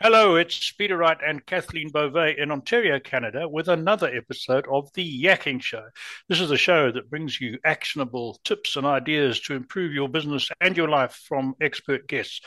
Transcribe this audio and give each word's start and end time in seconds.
Hello, 0.00 0.36
it's 0.36 0.70
Peter 0.70 0.96
Wright 0.96 1.18
and 1.26 1.44
Kathleen 1.44 1.90
Beauvais 1.90 2.36
in 2.38 2.52
Ontario, 2.52 3.00
Canada, 3.00 3.48
with 3.48 3.66
another 3.66 4.06
episode 4.06 4.64
of 4.70 4.88
The 4.94 5.24
Yakking 5.24 5.60
Show. 5.60 5.86
This 6.28 6.40
is 6.40 6.52
a 6.52 6.56
show 6.56 6.92
that 6.92 7.10
brings 7.10 7.40
you 7.40 7.58
actionable 7.64 8.38
tips 8.44 8.76
and 8.76 8.86
ideas 8.86 9.40
to 9.40 9.54
improve 9.54 9.92
your 9.92 10.08
business 10.08 10.50
and 10.60 10.76
your 10.76 10.88
life 10.88 11.20
from 11.26 11.56
expert 11.60 12.06
guests. 12.06 12.40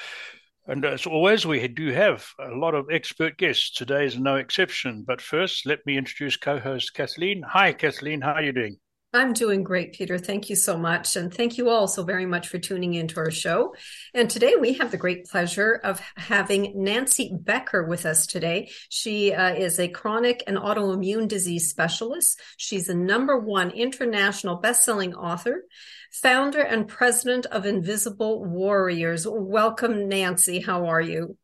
And 0.65 0.85
as 0.85 1.05
always, 1.05 1.45
we 1.45 1.67
do 1.67 1.91
have 1.91 2.25
a 2.39 2.55
lot 2.55 2.73
of 2.73 2.85
expert 2.89 3.37
guests. 3.37 3.69
Today 3.71 4.05
is 4.05 4.17
no 4.17 4.37
exception. 4.37 5.03
But 5.05 5.19
first, 5.19 5.65
let 5.65 5.85
me 5.85 5.97
introduce 5.97 6.37
co 6.37 6.57
host 6.57 6.93
Kathleen. 6.93 7.43
Hi, 7.45 7.73
Kathleen. 7.73 8.21
How 8.21 8.31
are 8.31 8.43
you 8.43 8.53
doing? 8.53 8.77
I'm 9.13 9.33
doing 9.33 9.63
great, 9.63 9.91
Peter. 9.91 10.17
Thank 10.17 10.49
you 10.49 10.55
so 10.55 10.77
much. 10.77 11.17
And 11.17 11.33
thank 11.33 11.57
you 11.57 11.69
all 11.69 11.89
so 11.89 12.03
very 12.03 12.25
much 12.25 12.47
for 12.47 12.59
tuning 12.59 12.93
into 12.93 13.19
our 13.19 13.29
show. 13.29 13.75
And 14.13 14.29
today 14.29 14.55
we 14.57 14.73
have 14.75 14.89
the 14.89 14.97
great 14.97 15.25
pleasure 15.25 15.73
of 15.83 15.99
having 16.15 16.81
Nancy 16.81 17.29
Becher 17.37 17.83
with 17.83 18.05
us 18.05 18.25
today. 18.25 18.71
She 18.87 19.33
uh, 19.33 19.53
is 19.53 19.79
a 19.79 19.89
chronic 19.89 20.45
and 20.47 20.55
autoimmune 20.55 21.27
disease 21.27 21.69
specialist. 21.69 22.39
She's 22.55 22.87
a 22.87 22.95
number 22.95 23.37
one 23.37 23.71
international 23.71 24.55
best-selling 24.55 25.13
author, 25.13 25.65
founder 26.13 26.61
and 26.61 26.87
president 26.87 27.47
of 27.47 27.65
Invisible 27.65 28.45
Warriors. 28.45 29.27
Welcome, 29.27 30.07
Nancy. 30.07 30.61
How 30.61 30.85
are 30.85 31.01
you? 31.01 31.37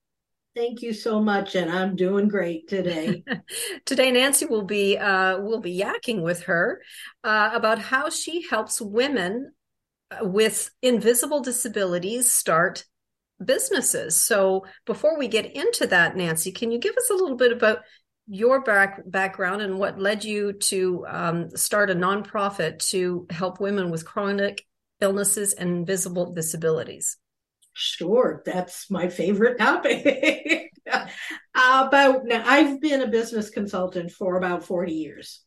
Thank 0.58 0.82
you 0.82 0.92
so 0.92 1.22
much, 1.22 1.54
and 1.54 1.72
I'm 1.72 1.96
doing 1.96 2.28
great 2.28 2.68
today. 2.68 3.24
today, 3.86 4.10
Nancy 4.10 4.48
will 4.48 4.64
be 4.64 4.98
uh, 4.98 5.38
will 5.38 5.60
be 5.60 5.80
yakking 5.80 6.24
with 6.24 6.44
her 6.46 6.82
uh, 7.24 7.52
about 7.54 7.78
how 7.78 8.10
she 8.10 8.48
helps 8.50 8.82
women 8.82 9.52
uh, 10.10 10.26
with 10.26 10.72
invisible 10.82 11.44
disabilities 11.44 12.32
start 12.32 12.86
businesses. 13.44 14.20
So, 14.20 14.66
before 14.88 15.16
we 15.16 15.28
get 15.28 15.56
into 15.56 15.86
that, 15.86 16.18
Nancy, 16.18 16.52
can 16.52 16.72
you 16.72 16.80
give 16.80 16.98
us 16.98 17.12
a 17.12 17.14
little 17.14 17.38
bit 17.38 17.52
about 17.52 17.82
your 18.26 18.64
back, 18.64 19.04
background 19.06 19.62
and 19.62 19.78
what 19.78 20.00
led 20.00 20.24
you 20.24 20.54
to 20.54 21.06
um, 21.08 21.50
start 21.56 21.92
a 21.92 21.96
nonprofit 21.96 22.80
to 22.90 23.28
help 23.30 23.60
women 23.60 23.92
with 23.92 24.06
chronic 24.06 24.66
illnesses 25.02 25.54
and 25.54 25.70
invisible 25.70 26.34
disabilities? 26.34 27.18
Sure, 27.80 28.42
that's 28.44 28.90
my 28.90 29.08
favorite 29.08 29.60
topic. 29.60 30.72
about 31.54 32.26
now, 32.26 32.44
I've 32.44 32.82
been 32.82 33.04
a 33.04 33.08
business 33.08 33.52
consultant 33.52 34.10
for 34.10 34.38
about 34.38 34.64
40 34.64 34.94
years. 34.94 35.42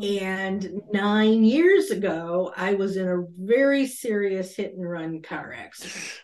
And 0.00 0.80
nine 0.92 1.42
years 1.42 1.90
ago, 1.90 2.52
I 2.56 2.74
was 2.74 2.96
in 2.96 3.08
a 3.08 3.24
very 3.36 3.88
serious 3.88 4.54
hit 4.54 4.74
and 4.74 4.88
run 4.88 5.22
car 5.22 5.52
accident. 5.52 6.22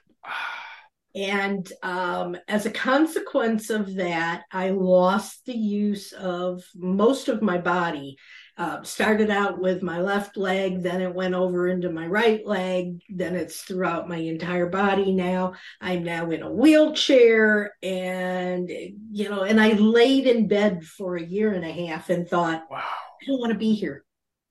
And 1.17 1.73
um, 1.83 2.36
as 2.47 2.64
a 2.64 2.70
consequence 2.70 3.69
of 3.69 3.97
that, 3.97 4.45
I 4.53 4.70
lost 4.70 5.45
the 5.45 5.56
use 5.56 6.12
of 6.12 6.62
most 6.77 7.27
of 7.29 7.42
my 7.42 7.59
body 7.59 8.17
uh, 8.59 8.83
started 8.83 9.31
out 9.31 9.61
with 9.61 9.84
my 9.84 10.01
left 10.01 10.37
leg, 10.37 10.83
then 10.83 11.01
it 11.01 11.14
went 11.14 11.34
over 11.34 11.69
into 11.69 11.91
my 11.91 12.09
right 12.09 12.45
leg, 12.45 13.01
then 13.09 13.37
it's 13.37 13.62
throughout 13.62 14.09
my 14.09 14.17
entire 14.17 14.69
body 14.69 15.12
now. 15.12 15.55
I'm 15.81 16.03
now 16.03 16.28
in 16.33 16.42
a 16.42 16.51
wheelchair, 16.51 17.75
and 17.84 18.69
you 18.69 19.29
know, 19.29 19.45
and 19.45 19.61
I 19.61 19.75
laid 19.75 20.27
in 20.27 20.48
bed 20.48 20.84
for 20.84 21.14
a 21.14 21.25
year 21.25 21.53
and 21.53 21.64
a 21.64 21.86
half 21.86 22.11
and 22.11 22.29
thought, 22.29 22.64
wow, 22.69 22.79
I 22.79 23.27
don't 23.27 23.39
want 23.39 23.53
to 23.53 23.59
be 23.59 23.75
here. 23.75 24.05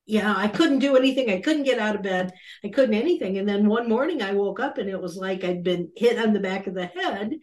Yeah, 0.06 0.34
I 0.36 0.48
couldn't 0.48 0.80
do 0.80 0.96
anything. 0.96 1.30
I 1.30 1.42
couldn't 1.42 1.64
get 1.64 1.80
out 1.80 1.96
of 1.96 2.02
bed. 2.02 2.32
I 2.64 2.70
couldn't 2.70 2.96
anything. 2.96 3.38
And 3.38 3.50
then 3.50 3.68
one 3.68 3.90
morning 3.90 4.22
I 4.22 4.32
woke 4.32 4.62
up 4.62 4.78
and 4.78 4.90
it 4.90 5.02
was 5.02 5.18
like 5.18 5.44
I'd 5.44 5.64
been 5.64 5.92
hit 5.98 6.18
on 6.18 6.32
the 6.32 6.40
back 6.40 6.66
of 6.66 6.76
the 6.76 6.86
head. 6.86 7.34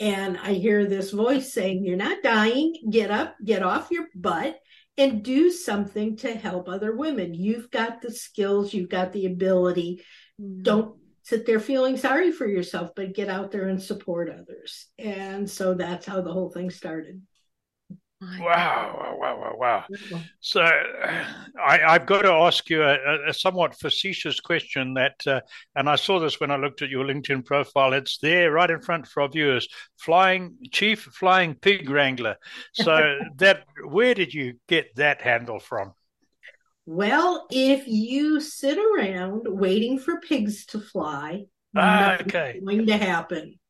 And 0.00 0.38
I 0.38 0.54
hear 0.54 0.86
this 0.86 1.10
voice 1.10 1.52
saying, 1.52 1.84
You're 1.84 1.98
not 1.98 2.22
dying. 2.22 2.72
Get 2.88 3.10
up, 3.10 3.36
get 3.44 3.62
off 3.62 3.90
your 3.90 4.06
butt 4.14 4.58
and 4.98 5.22
do 5.22 5.50
something 5.50 6.16
to 6.16 6.34
help 6.34 6.68
other 6.68 6.94
women. 6.94 7.32
You've 7.32 7.70
got 7.70 8.02
the 8.02 8.12
skills, 8.12 8.74
you've 8.74 8.90
got 8.90 9.12
the 9.12 9.26
ability. 9.26 10.04
Mm-hmm. 10.40 10.62
Don't 10.62 10.96
sit 11.22 11.46
there 11.46 11.60
feeling 11.60 11.96
sorry 11.96 12.32
for 12.32 12.46
yourself, 12.46 12.90
but 12.96 13.14
get 13.14 13.28
out 13.28 13.52
there 13.52 13.68
and 13.68 13.80
support 13.80 14.28
others. 14.28 14.88
And 14.98 15.48
so 15.48 15.74
that's 15.74 16.04
how 16.04 16.20
the 16.20 16.32
whole 16.32 16.50
thing 16.50 16.70
started. 16.70 17.22
Wow, 18.20 18.36
wow, 18.40 19.16
wow, 19.16 19.38
wow, 19.38 19.54
wow. 19.56 20.20
So 20.40 20.60
I, 20.60 21.78
have 21.92 22.06
got 22.06 22.22
to 22.22 22.32
ask 22.32 22.68
you 22.68 22.82
a, 22.82 23.28
a 23.28 23.32
somewhat 23.32 23.76
facetious 23.76 24.40
question 24.40 24.94
that, 24.94 25.24
uh, 25.24 25.40
and 25.76 25.88
I 25.88 25.94
saw 25.94 26.18
this 26.18 26.40
when 26.40 26.50
I 26.50 26.56
looked 26.56 26.82
at 26.82 26.90
your 26.90 27.04
LinkedIn 27.04 27.44
profile. 27.44 27.92
It's 27.92 28.18
there 28.18 28.50
right 28.50 28.70
in 28.70 28.80
front 28.80 29.06
for 29.06 29.22
our 29.22 29.28
viewers, 29.28 29.68
flying 29.96 30.56
chief 30.72 31.02
flying 31.02 31.54
pig 31.54 31.88
wrangler. 31.88 32.36
So 32.72 33.18
that, 33.36 33.64
where 33.86 34.14
did 34.14 34.34
you 34.34 34.54
get 34.66 34.96
that 34.96 35.22
handle 35.22 35.60
from? 35.60 35.92
Well, 36.86 37.46
if 37.52 37.86
you 37.86 38.40
sit 38.40 38.78
around 38.78 39.42
waiting 39.46 39.96
for 40.00 40.20
pigs 40.20 40.66
to 40.66 40.80
fly, 40.80 41.44
ah, 41.76 42.16
okay. 42.22 42.60
going 42.64 42.86
to 42.86 42.96
happen. 42.96 43.60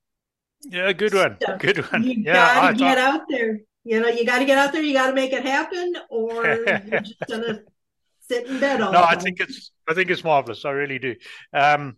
Yeah, 0.65 0.93
good 0.93 1.13
one. 1.13 1.37
So 1.45 1.57
good 1.59 1.79
one. 1.93 2.03
You 2.05 2.23
yeah, 2.25 2.33
gotta 2.33 2.77
get 2.77 2.97
thought... 2.97 3.15
out 3.15 3.21
there 3.29 3.61
you 3.89 4.01
know, 4.01 4.09
you 4.09 4.27
got 4.27 4.41
to 4.41 4.45
get 4.45 4.59
out 4.59 4.73
there, 4.73 4.83
you 4.83 4.93
got 4.93 5.07
to 5.07 5.15
make 5.15 5.33
it 5.33 5.47
happen, 5.47 5.95
or 6.11 6.45
you're 6.45 7.01
just 7.01 7.15
gonna 7.29 7.61
sit 8.21 8.47
in 8.47 8.61
bed 8.61 8.83
all. 8.83 8.93
No, 8.93 9.03
I 9.03 9.17
think 9.17 9.41
it's 9.41 9.73
I 9.89 9.95
think 9.95 10.11
it's 10.11 10.23
marvelous. 10.23 10.67
I 10.67 10.73
really 10.73 10.99
do. 10.99 11.15
Um, 11.55 11.97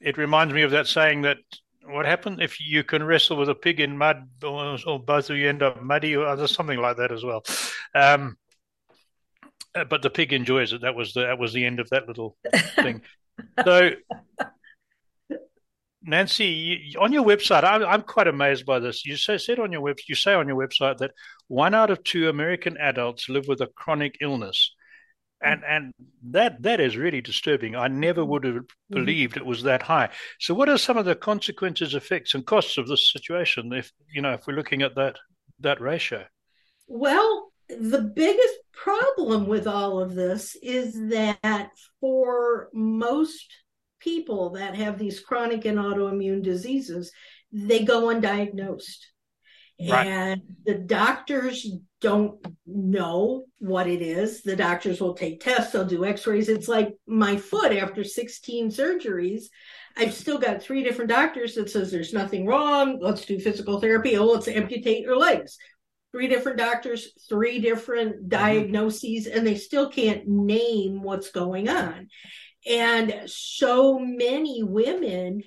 it 0.00 0.16
reminds 0.16 0.54
me 0.54 0.62
of 0.62 0.70
that 0.70 0.86
saying 0.86 1.22
that 1.22 1.38
what 1.86 2.06
happened 2.06 2.40
if 2.40 2.60
you 2.60 2.84
can 2.84 3.02
wrestle 3.02 3.36
with 3.36 3.48
a 3.48 3.54
pig 3.54 3.80
in 3.80 3.98
mud, 3.98 4.28
or, 4.44 4.78
or 4.86 5.00
both 5.00 5.28
of 5.28 5.36
you 5.36 5.48
end 5.48 5.64
up 5.64 5.82
muddy, 5.82 6.14
or 6.14 6.36
there's 6.36 6.54
something 6.54 6.78
like 6.78 6.98
that 6.98 7.10
as 7.10 7.24
well. 7.24 7.42
Um, 7.96 8.36
uh, 9.74 9.82
but 9.82 10.02
the 10.02 10.10
pig 10.10 10.32
enjoys 10.32 10.72
it. 10.72 10.82
That 10.82 10.94
was 10.94 11.14
the 11.14 11.22
that 11.22 11.38
was 11.40 11.52
the 11.52 11.64
end 11.64 11.80
of 11.80 11.90
that 11.90 12.06
little 12.06 12.36
thing. 12.76 13.02
so 13.64 13.90
Nancy, 16.06 16.94
on 17.00 17.12
your 17.12 17.24
website, 17.24 17.64
I'm, 17.64 17.82
I'm 17.84 18.02
quite 18.02 18.28
amazed 18.28 18.66
by 18.66 18.78
this. 18.78 19.06
You 19.06 19.16
say, 19.16 19.38
said 19.38 19.58
on 19.58 19.72
your 19.72 19.80
web, 19.80 19.96
you 20.06 20.14
say 20.14 20.34
on 20.34 20.46
your 20.46 20.56
website 20.56 20.98
that 20.98 21.12
one 21.48 21.74
out 21.74 21.90
of 21.90 22.04
two 22.04 22.28
American 22.28 22.76
adults 22.76 23.28
live 23.28 23.48
with 23.48 23.60
a 23.62 23.68
chronic 23.68 24.18
illness, 24.20 24.72
and 25.42 25.62
and 25.66 25.92
that 26.30 26.62
that 26.62 26.80
is 26.80 26.96
really 26.96 27.22
disturbing. 27.22 27.74
I 27.74 27.88
never 27.88 28.24
would 28.24 28.44
have 28.44 28.54
mm-hmm. 28.54 28.94
believed 28.94 29.36
it 29.36 29.46
was 29.46 29.62
that 29.62 29.82
high. 29.82 30.10
So, 30.40 30.52
what 30.52 30.68
are 30.68 30.78
some 30.78 30.98
of 30.98 31.06
the 31.06 31.14
consequences, 31.14 31.94
effects, 31.94 32.34
and 32.34 32.44
costs 32.44 32.76
of 32.76 32.86
this 32.86 33.10
situation? 33.10 33.72
If 33.72 33.90
you 34.12 34.20
know, 34.20 34.34
if 34.34 34.46
we're 34.46 34.56
looking 34.56 34.82
at 34.82 34.94
that 34.96 35.16
that 35.60 35.80
ratio. 35.80 36.24
Well, 36.86 37.50
the 37.68 38.02
biggest 38.02 38.58
problem 38.72 39.46
with 39.46 39.66
all 39.66 40.00
of 40.00 40.14
this 40.14 40.54
is 40.62 41.08
that 41.08 41.70
for 42.00 42.68
most 42.74 43.46
people 44.04 44.50
that 44.50 44.76
have 44.76 44.98
these 44.98 45.20
chronic 45.20 45.64
and 45.64 45.78
autoimmune 45.78 46.42
diseases, 46.42 47.10
they 47.50 47.84
go 47.84 48.02
undiagnosed. 48.02 49.00
Right. 49.80 50.06
And 50.06 50.42
the 50.64 50.74
doctors 50.74 51.66
don't 52.00 52.46
know 52.66 53.46
what 53.58 53.88
it 53.88 54.02
is. 54.02 54.42
The 54.42 54.54
doctors 54.54 55.00
will 55.00 55.14
take 55.14 55.40
tests, 55.40 55.72
they'll 55.72 55.84
do 55.84 56.04
x 56.04 56.26
rays. 56.26 56.48
It's 56.48 56.68
like 56.68 56.94
my 57.06 57.36
foot 57.36 57.72
after 57.72 58.04
16 58.04 58.70
surgeries. 58.70 59.44
I've 59.96 60.14
still 60.14 60.38
got 60.38 60.62
three 60.62 60.82
different 60.82 61.10
doctors 61.10 61.54
that 61.54 61.70
says 61.70 61.90
there's 61.90 62.12
nothing 62.12 62.46
wrong. 62.46 62.98
Let's 63.00 63.24
do 63.24 63.38
physical 63.38 63.80
therapy. 63.80 64.16
Oh, 64.16 64.26
let's 64.26 64.48
amputate 64.48 65.02
your 65.02 65.16
legs. 65.16 65.56
Three 66.12 66.28
different 66.28 66.58
doctors, 66.58 67.10
three 67.28 67.58
different 67.58 68.16
mm-hmm. 68.16 68.28
diagnoses, 68.28 69.26
and 69.26 69.46
they 69.46 69.56
still 69.56 69.88
can't 69.88 70.28
name 70.28 71.02
what's 71.02 71.30
going 71.30 71.68
on. 71.68 72.08
And 72.66 73.22
so 73.26 73.98
many 73.98 74.62
women, 74.62 75.42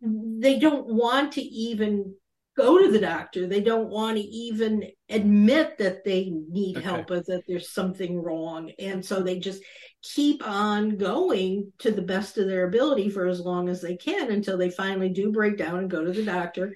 they 0.00 0.58
don't 0.58 0.86
want 0.86 1.32
to 1.32 1.42
even 1.42 2.14
go 2.56 2.78
to 2.78 2.90
the 2.90 2.98
doctor. 2.98 3.46
They 3.46 3.60
don't 3.60 3.88
want 3.88 4.16
to 4.16 4.22
even 4.22 4.84
admit 5.08 5.78
that 5.78 6.04
they 6.04 6.32
need 6.50 6.78
okay. 6.78 6.84
help 6.84 7.10
or 7.10 7.20
that 7.20 7.42
there's 7.46 7.72
something 7.72 8.20
wrong. 8.20 8.72
And 8.78 9.04
so 9.04 9.22
they 9.22 9.38
just 9.38 9.62
keep 10.02 10.46
on 10.46 10.96
going 10.96 11.72
to 11.78 11.90
the 11.90 12.02
best 12.02 12.38
of 12.38 12.46
their 12.46 12.66
ability 12.66 13.10
for 13.10 13.26
as 13.26 13.40
long 13.40 13.68
as 13.68 13.80
they 13.80 13.96
can 13.96 14.30
until 14.30 14.58
they 14.58 14.70
finally 14.70 15.08
do 15.08 15.32
break 15.32 15.56
down 15.56 15.78
and 15.78 15.90
go 15.90 16.04
to 16.04 16.12
the 16.12 16.24
doctor 16.24 16.74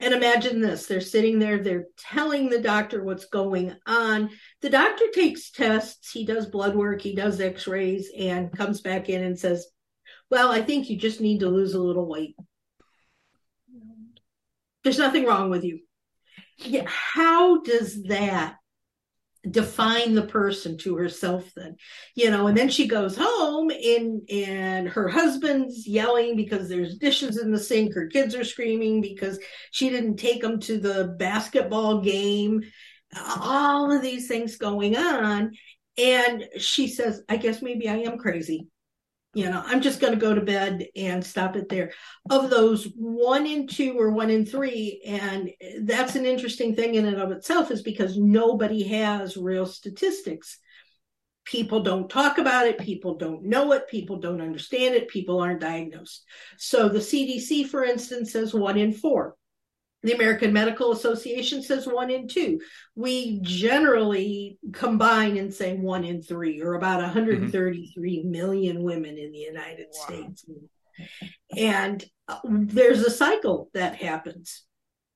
and 0.00 0.12
imagine 0.12 0.60
this 0.60 0.86
they're 0.86 1.00
sitting 1.00 1.38
there, 1.38 1.58
they're 1.58 1.86
telling 1.96 2.48
the 2.48 2.60
doctor 2.60 3.02
what's 3.02 3.26
going 3.26 3.74
on. 3.86 4.30
The 4.60 4.70
doctor 4.70 5.04
takes 5.12 5.50
tests, 5.50 6.10
he 6.10 6.26
does 6.26 6.46
blood 6.46 6.76
work, 6.76 7.00
he 7.00 7.14
does 7.14 7.40
x 7.40 7.66
rays, 7.66 8.10
and 8.16 8.52
comes 8.52 8.80
back 8.80 9.08
in 9.08 9.24
and 9.24 9.38
says, 9.38 9.66
Well, 10.30 10.50
I 10.50 10.62
think 10.62 10.90
you 10.90 10.98
just 10.98 11.20
need 11.20 11.40
to 11.40 11.48
lose 11.48 11.74
a 11.74 11.82
little 11.82 12.06
weight. 12.06 12.36
There's 14.84 14.98
nothing 14.98 15.24
wrong 15.24 15.50
with 15.50 15.64
you. 15.64 15.80
Yeah, 16.58 16.84
how 16.86 17.62
does 17.62 18.04
that 18.04 18.56
define 19.50 20.14
the 20.14 20.22
person 20.22 20.76
to 20.76 20.96
herself 20.96 21.50
then 21.54 21.76
you 22.14 22.30
know 22.30 22.46
and 22.46 22.56
then 22.56 22.68
she 22.68 22.86
goes 22.88 23.16
home 23.16 23.70
and 23.70 24.28
and 24.30 24.88
her 24.88 25.08
husband's 25.08 25.86
yelling 25.86 26.36
because 26.36 26.68
there's 26.68 26.98
dishes 26.98 27.38
in 27.38 27.52
the 27.52 27.58
sink 27.58 27.94
her 27.94 28.06
kids 28.06 28.34
are 28.34 28.44
screaming 28.44 29.00
because 29.00 29.38
she 29.70 29.90
didn't 29.90 30.16
take 30.16 30.42
them 30.42 30.58
to 30.58 30.78
the 30.78 31.14
basketball 31.18 32.00
game 32.00 32.62
all 33.40 33.92
of 33.92 34.02
these 34.02 34.28
things 34.28 34.56
going 34.56 34.96
on. 34.96 35.52
And 35.98 36.46
she 36.58 36.88
says 36.88 37.22
i 37.28 37.36
guess 37.36 37.62
maybe 37.62 37.88
i 37.88 37.96
am 37.96 38.18
crazy 38.18 38.68
you 39.36 39.50
know 39.50 39.62
i'm 39.66 39.82
just 39.82 40.00
going 40.00 40.14
to 40.14 40.18
go 40.18 40.34
to 40.34 40.40
bed 40.40 40.86
and 40.96 41.24
stop 41.24 41.56
it 41.56 41.68
there. 41.68 41.92
Of 42.30 42.48
those 42.48 42.84
one 42.96 43.46
in 43.46 43.66
two 43.66 44.00
or 44.00 44.10
one 44.10 44.30
in 44.30 44.46
three 44.46 45.02
and 45.06 45.50
that's 45.82 46.16
an 46.16 46.24
interesting 46.24 46.74
thing 46.74 46.94
in 46.94 47.04
and 47.04 47.20
of 47.20 47.30
itself 47.32 47.70
is 47.70 47.82
because 47.82 48.16
nobody 48.16 48.82
has 48.84 49.36
real 49.36 49.66
statistics. 49.66 50.58
People 51.44 51.82
don't 51.82 52.08
talk 52.08 52.38
about 52.38 52.66
it 52.66 52.78
people 52.78 53.16
don't 53.16 53.44
know 53.44 53.72
it 53.72 53.88
people 53.88 54.18
don't 54.20 54.40
understand 54.40 54.94
it 54.94 55.08
people 55.08 55.38
aren't 55.38 55.60
diagnosed. 55.60 56.24
So 56.56 56.88
the 56.88 56.98
cdc 56.98 57.68
for 57.68 57.84
instance 57.84 58.32
says 58.32 58.54
one 58.54 58.78
in 58.78 58.92
four 58.92 59.36
the 60.02 60.12
American 60.12 60.52
Medical 60.52 60.92
Association 60.92 61.62
says 61.62 61.86
one 61.86 62.10
in 62.10 62.28
two. 62.28 62.60
We 62.94 63.40
generally 63.42 64.58
combine 64.72 65.36
and 65.36 65.52
say 65.52 65.76
one 65.76 66.04
in 66.04 66.22
three, 66.22 66.60
or 66.60 66.74
about 66.74 67.00
133 67.00 68.18
mm-hmm. 68.18 68.30
million 68.30 68.82
women 68.82 69.18
in 69.18 69.32
the 69.32 69.38
United 69.38 69.86
wow. 69.92 70.04
States. 70.06 70.44
And 71.56 72.04
uh, 72.28 72.38
there's 72.44 73.00
a 73.00 73.10
cycle 73.10 73.70
that 73.74 73.96
happens. 73.96 74.64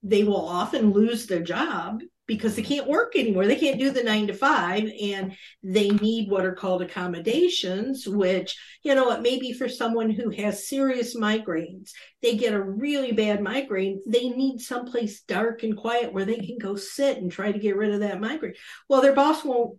They 0.03 0.25
will 0.25 0.45
often 0.45 0.93
lose 0.93 1.27
their 1.27 1.43
job 1.43 2.01
because 2.31 2.55
they 2.55 2.63
can't 2.63 2.87
work 2.87 3.17
anymore. 3.17 3.45
They 3.45 3.57
can't 3.57 3.81
do 3.81 3.91
the 3.91 4.05
nine 4.05 4.29
to 4.29 4.35
five 4.35 4.89
and 5.03 5.35
they 5.65 5.89
need 5.89 6.31
what 6.31 6.47
are 6.47 6.55
called 6.55 6.81
accommodations, 6.81 8.07
which, 8.07 8.57
you 8.85 8.95
know, 8.95 9.11
it 9.11 9.21
may 9.21 9.41
be 9.41 9.53
for 9.53 9.69
someone 9.69 10.11
who 10.11 10.31
has 10.31 10.69
serious 10.69 11.17
migraines. 11.17 11.91
They 12.23 12.37
get 12.37 12.55
a 12.55 12.63
really 12.63 13.11
bad 13.11 13.43
migraine. 13.43 14.01
They 14.07 14.29
need 14.29 14.61
someplace 14.61 15.23
dark 15.23 15.65
and 15.65 15.77
quiet 15.77 16.13
where 16.13 16.25
they 16.25 16.37
can 16.37 16.59
go 16.59 16.77
sit 16.77 17.19
and 17.19 17.33
try 17.33 17.51
to 17.51 17.59
get 17.59 17.75
rid 17.75 17.93
of 17.93 17.99
that 17.99 18.21
migraine. 18.21 18.55
Well, 18.89 19.03
their 19.03 19.13
boss 19.13 19.45
won't 19.45 19.79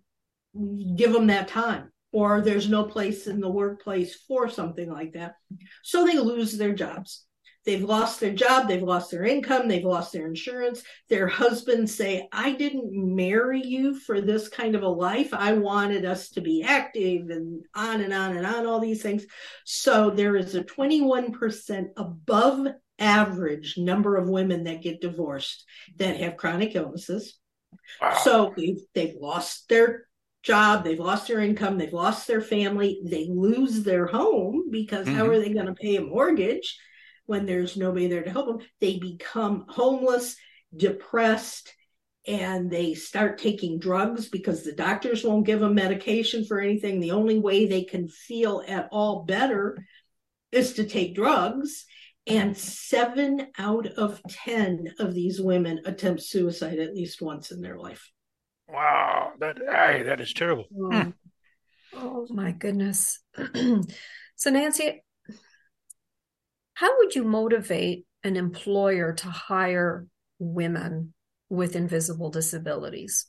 give 0.97 1.13
them 1.13 1.27
that 1.27 1.47
time 1.47 1.93
or 2.11 2.41
there's 2.41 2.67
no 2.67 2.83
place 2.83 3.27
in 3.27 3.39
the 3.39 3.49
workplace 3.49 4.13
for 4.27 4.49
something 4.49 4.91
like 4.91 5.13
that. 5.13 5.35
So 5.83 6.05
they 6.05 6.19
lose 6.19 6.57
their 6.57 6.73
jobs. 6.73 7.25
They've 7.63 7.83
lost 7.83 8.19
their 8.19 8.33
job, 8.33 8.67
they've 8.67 8.81
lost 8.81 9.11
their 9.11 9.23
income, 9.23 9.67
they've 9.67 9.83
lost 9.85 10.13
their 10.13 10.25
insurance. 10.25 10.81
Their 11.09 11.27
husbands 11.27 11.93
say, 11.93 12.27
I 12.31 12.53
didn't 12.53 12.91
marry 12.91 13.61
you 13.61 13.93
for 13.93 14.19
this 14.19 14.47
kind 14.47 14.75
of 14.75 14.81
a 14.81 14.89
life. 14.89 15.31
I 15.31 15.53
wanted 15.53 16.03
us 16.03 16.29
to 16.31 16.41
be 16.41 16.63
active 16.63 17.29
and 17.29 17.63
on 17.75 18.01
and 18.01 18.13
on 18.13 18.35
and 18.35 18.47
on, 18.47 18.65
all 18.65 18.79
these 18.79 19.03
things. 19.03 19.25
So 19.63 20.09
there 20.09 20.35
is 20.35 20.55
a 20.55 20.63
21% 20.63 21.85
above 21.97 22.67
average 22.97 23.77
number 23.77 24.15
of 24.15 24.29
women 24.29 24.63
that 24.63 24.81
get 24.81 25.01
divorced 25.01 25.63
that 25.97 26.17
have 26.17 26.37
chronic 26.37 26.75
illnesses. 26.75 27.37
Wow. 28.01 28.17
So 28.23 28.53
they've, 28.57 28.81
they've 28.95 29.15
lost 29.19 29.69
their 29.69 30.07
job, 30.41 30.83
they've 30.83 30.99
lost 30.99 31.27
their 31.27 31.39
income, 31.39 31.77
they've 31.77 31.93
lost 31.93 32.27
their 32.27 32.41
family, 32.41 33.01
they 33.03 33.27
lose 33.29 33.83
their 33.83 34.07
home 34.07 34.69
because 34.71 35.05
mm-hmm. 35.05 35.15
how 35.15 35.27
are 35.27 35.39
they 35.39 35.53
going 35.53 35.67
to 35.67 35.73
pay 35.73 35.97
a 35.97 36.01
mortgage? 36.01 36.79
When 37.31 37.45
there's 37.45 37.77
nobody 37.77 38.07
there 38.07 38.23
to 38.23 38.29
help 38.29 38.45
them, 38.45 38.67
they 38.81 38.99
become 38.99 39.63
homeless, 39.69 40.35
depressed, 40.75 41.73
and 42.27 42.69
they 42.69 42.93
start 42.93 43.37
taking 43.37 43.79
drugs 43.79 44.27
because 44.27 44.63
the 44.63 44.73
doctors 44.73 45.23
won't 45.23 45.45
give 45.45 45.61
them 45.61 45.73
medication 45.73 46.43
for 46.43 46.59
anything. 46.59 46.99
The 46.99 47.11
only 47.11 47.39
way 47.39 47.67
they 47.67 47.85
can 47.85 48.09
feel 48.09 48.61
at 48.67 48.89
all 48.91 49.23
better 49.23 49.85
is 50.51 50.73
to 50.73 50.83
take 50.83 51.15
drugs. 51.15 51.85
And 52.27 52.55
seven 52.57 53.47
out 53.57 53.87
of 53.87 54.21
10 54.27 54.95
of 54.99 55.13
these 55.13 55.39
women 55.39 55.83
attempt 55.85 56.23
suicide 56.23 56.79
at 56.79 56.93
least 56.93 57.21
once 57.21 57.51
in 57.51 57.61
their 57.61 57.77
life. 57.77 58.11
Wow, 58.67 59.31
that 59.39 59.57
ay, 59.69 60.03
that 60.03 60.19
is 60.19 60.33
terrible. 60.33 60.65
Oh, 60.75 61.13
oh 61.93 62.27
my 62.29 62.51
goodness. 62.51 63.19
so 64.35 64.49
Nancy, 64.49 65.01
how 66.81 66.97
would 66.97 67.13
you 67.13 67.23
motivate 67.23 68.07
an 68.23 68.35
employer 68.35 69.13
to 69.13 69.27
hire 69.27 70.07
women 70.39 71.13
with 71.47 71.75
invisible 71.75 72.31
disabilities? 72.31 73.27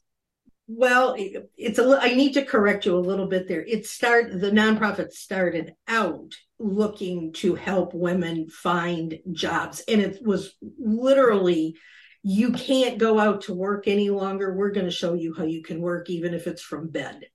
Well, 0.67 1.15
it's 1.59 1.79
a. 1.79 1.99
I 2.01 2.15
need 2.15 2.33
to 2.33 2.47
correct 2.47 2.87
you 2.87 2.97
a 2.97 3.09
little 3.11 3.27
bit 3.27 3.49
there. 3.49 3.63
It 3.63 3.85
start 3.85 4.33
the 4.33 4.51
nonprofit 4.51 5.13
started 5.13 5.75
out 5.87 6.33
looking 6.59 7.35
to 7.35 7.55
help 7.55 7.93
women 7.93 8.49
find 8.49 9.19
jobs, 9.33 9.83
and 9.87 10.01
it 10.01 10.25
was 10.25 10.55
literally, 10.79 11.77
you 12.23 12.53
can't 12.53 12.97
go 12.97 13.19
out 13.19 13.43
to 13.43 13.55
work 13.55 13.87
any 13.87 14.09
longer. 14.09 14.55
We're 14.55 14.71
going 14.71 14.87
to 14.87 14.91
show 14.91 15.13
you 15.13 15.35
how 15.37 15.45
you 15.45 15.63
can 15.63 15.83
work, 15.83 16.09
even 16.09 16.33
if 16.33 16.47
it's 16.47 16.63
from 16.63 16.89
bed. 16.89 17.27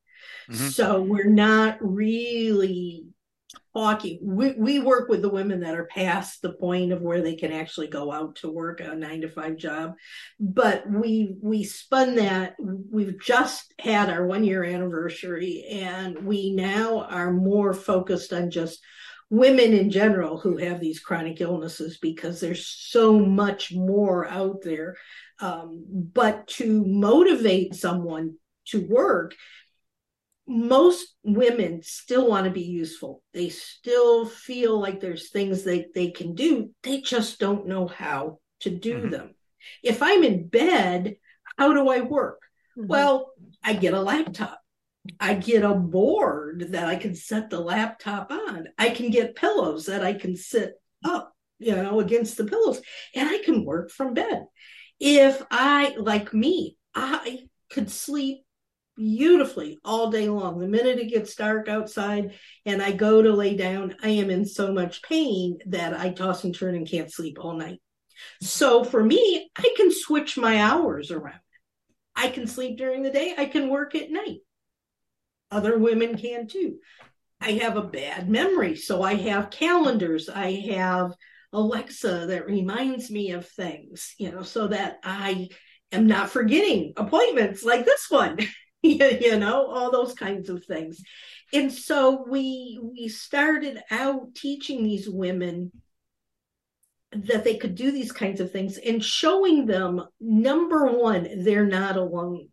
Mm-hmm. 0.50 0.70
So 0.70 1.00
we're 1.00 1.30
not 1.30 1.78
really 1.80 3.06
talking 3.74 4.20
we, 4.22 4.54
we 4.54 4.80
work 4.80 5.08
with 5.08 5.22
the 5.22 5.30
women 5.30 5.62
that 5.62 5.76
are 5.76 5.86
past 5.86 6.42
the 6.42 6.54
point 6.54 6.92
of 6.92 7.02
where 7.02 7.22
they 7.22 7.36
can 7.36 7.52
actually 7.52 7.88
go 7.88 8.12
out 8.12 8.36
to 8.36 8.52
work 8.52 8.80
a 8.80 8.96
nine 8.96 9.22
to 9.22 9.30
five 9.30 9.56
job. 9.56 9.94
But 10.40 10.90
we 10.90 11.36
we 11.42 11.64
spun 11.64 12.16
that 12.16 12.56
we've 12.60 13.20
just 13.22 13.74
had 13.80 14.10
our 14.10 14.26
one 14.26 14.44
year 14.44 14.64
anniversary 14.64 15.66
and 15.70 16.26
we 16.26 16.52
now 16.52 17.02
are 17.04 17.32
more 17.32 17.74
focused 17.74 18.34
on 18.34 18.52
just 18.52 18.80
women 19.30 19.74
in 19.74 19.90
general 19.90 20.38
who 20.38 20.58
have 20.58 20.80
these 20.80 21.00
chronic 21.00 21.42
illnesses 21.42 21.98
because 22.02 22.40
there's 22.40 22.66
so 22.66 23.20
much 23.20 23.74
more 23.74 24.28
out 24.28 24.62
there. 24.64 24.96
Um, 25.40 25.86
but 26.14 26.48
to 26.48 26.84
motivate 26.86 27.76
someone 27.76 28.36
to 28.68 28.86
work 28.88 29.36
most 30.48 31.16
women 31.24 31.82
still 31.84 32.28
want 32.28 32.46
to 32.46 32.52
be 32.52 32.64
useful. 32.64 33.22
They 33.34 33.50
still 33.50 34.26
feel 34.26 34.80
like 34.80 35.00
there's 35.00 35.30
things 35.30 35.64
they, 35.64 35.88
they 35.94 36.12
can 36.12 36.36
do. 36.36 36.72
They 36.84 37.02
just 37.02 37.40
don't 37.40 37.68
know 37.68 37.88
how 37.88 38.40
to 38.62 38.70
do 38.70 39.00
mm-hmm. 39.00 39.10
them. 39.10 39.36
If 39.84 40.02
I'm 40.02 40.24
in 40.24 40.48
bed, 40.48 41.18
how 41.58 41.74
do 41.74 41.90
I 41.90 42.02
work? 42.02 42.42
Mm-hmm. 42.78 42.88
Well, 42.88 43.32
I 43.64 43.74
get 43.74 43.94
a 43.94 44.02
laptop. 44.02 44.60
I 45.20 45.34
get 45.36 45.64
a 45.64 45.74
board 45.74 46.68
that 46.72 46.88
I 46.88 46.96
can 46.96 47.16
set 47.16 47.50
the 47.50 47.60
laptop 47.60 48.32
on. 48.32 48.68
I 48.78 48.90
can 48.90 49.10
get 49.10 49.36
pillows 49.36 49.86
that 49.86 50.04
I 50.04 50.14
can 50.14 50.36
sit 50.36 50.74
up, 51.04 51.34
you 51.60 51.76
know, 51.76 52.00
against 52.00 52.38
the 52.38 52.46
pillows, 52.46 52.82
and 53.16 53.30
I 53.30 53.40
can 53.40 53.66
work 53.66 53.90
from 53.90 54.14
bed. 54.14 54.46
If 55.00 55.42
I, 55.52 55.96
like 55.98 56.34
me, 56.34 56.78
I 56.94 57.48
could 57.70 57.90
sleep 57.90 58.44
beautifully 58.98 59.80
all 59.86 60.12
day 60.12 60.28
long. 60.28 60.60
The 60.60 60.68
minute 60.68 61.00
it 61.00 61.10
gets 61.10 61.36
dark 61.36 61.70
outside 61.70 62.34
and 62.66 62.82
I 62.82 62.92
go 62.92 63.22
to 63.22 63.32
lay 63.32 63.56
down, 63.56 63.96
I 64.04 64.10
am 64.10 64.30
in 64.30 64.46
so 64.46 64.74
much 64.74 65.04
pain 65.04 65.60
that 65.68 65.98
I 65.98 66.10
toss 66.10 66.44
and 66.44 66.54
turn 66.54 66.76
and 66.76 66.90
can't 66.90 67.12
sleep 67.12 67.38
all 67.40 67.54
night. 67.54 67.80
So 68.42 68.84
for 68.84 69.04
me, 69.04 69.50
I 69.56 69.74
can 69.78 69.92
switch 69.92 70.38
my 70.38 70.62
hours 70.62 71.12
around. 71.12 71.40
I 72.16 72.30
can 72.30 72.48
sleep 72.48 72.78
during 72.78 73.04
the 73.04 73.12
day, 73.12 73.36
I 73.38 73.46
can 73.46 73.70
work 73.70 73.96
at 73.96 74.12
night. 74.12 74.40
Other 75.52 75.78
women 75.78 76.18
can 76.18 76.48
too. 76.48 76.80
I 77.40 77.52
have 77.52 77.78
a 77.78 77.84
bad 77.84 78.28
memory, 78.28 78.76
so 78.76 79.04
I 79.04 79.14
have 79.14 79.52
calendars, 79.52 80.28
I 80.28 80.52
have 80.72 81.14
Alexa 81.54 82.26
that 82.28 82.48
reminds 82.48 83.12
me 83.12 83.32
of 83.32 83.48
things, 83.48 84.16
you 84.18 84.32
know, 84.32 84.42
so 84.42 84.68
that 84.68 85.00
I 85.04 85.50
am 85.92 86.08
not 86.08 86.32
forgetting 86.32 86.94
appointments 86.98 87.64
like 87.64 87.86
this 87.86 88.08
one. 88.10 88.40
you 88.84 89.38
know 89.38 89.68
all 89.68 89.92
those 89.92 90.14
kinds 90.14 90.50
of 90.50 90.64
things. 90.66 91.02
And 91.54 91.72
so 91.72 92.26
we 92.30 92.80
we 92.82 93.08
started 93.08 93.80
out 93.90 94.36
teaching 94.36 94.84
these 94.84 95.10
women 95.10 95.72
that 97.12 97.44
they 97.44 97.56
could 97.56 97.76
do 97.76 97.92
these 97.92 98.12
kinds 98.12 98.42
of 98.42 98.52
things 98.52 98.78
and 98.78 99.04
showing 99.04 99.66
them 99.66 100.04
number 100.20 100.88
one 100.88 101.44
they're 101.44 101.66
not 101.66 101.96
alone. 101.96 102.50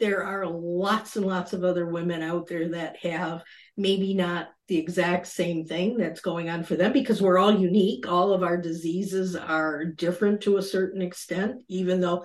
There 0.00 0.24
are 0.24 0.46
lots 0.46 1.16
and 1.16 1.26
lots 1.26 1.52
of 1.52 1.62
other 1.62 1.86
women 1.86 2.22
out 2.22 2.46
there 2.46 2.70
that 2.70 2.96
have 3.02 3.42
maybe 3.76 4.14
not 4.14 4.48
the 4.66 4.78
exact 4.78 5.26
same 5.26 5.66
thing 5.66 5.98
that's 5.98 6.20
going 6.20 6.48
on 6.48 6.64
for 6.64 6.74
them 6.74 6.92
because 6.92 7.20
we're 7.20 7.38
all 7.38 7.54
unique. 7.54 8.10
All 8.10 8.32
of 8.32 8.42
our 8.42 8.56
diseases 8.56 9.36
are 9.36 9.84
different 9.84 10.42
to 10.42 10.56
a 10.56 10.62
certain 10.62 11.02
extent 11.02 11.62
even 11.68 12.00
though 12.00 12.24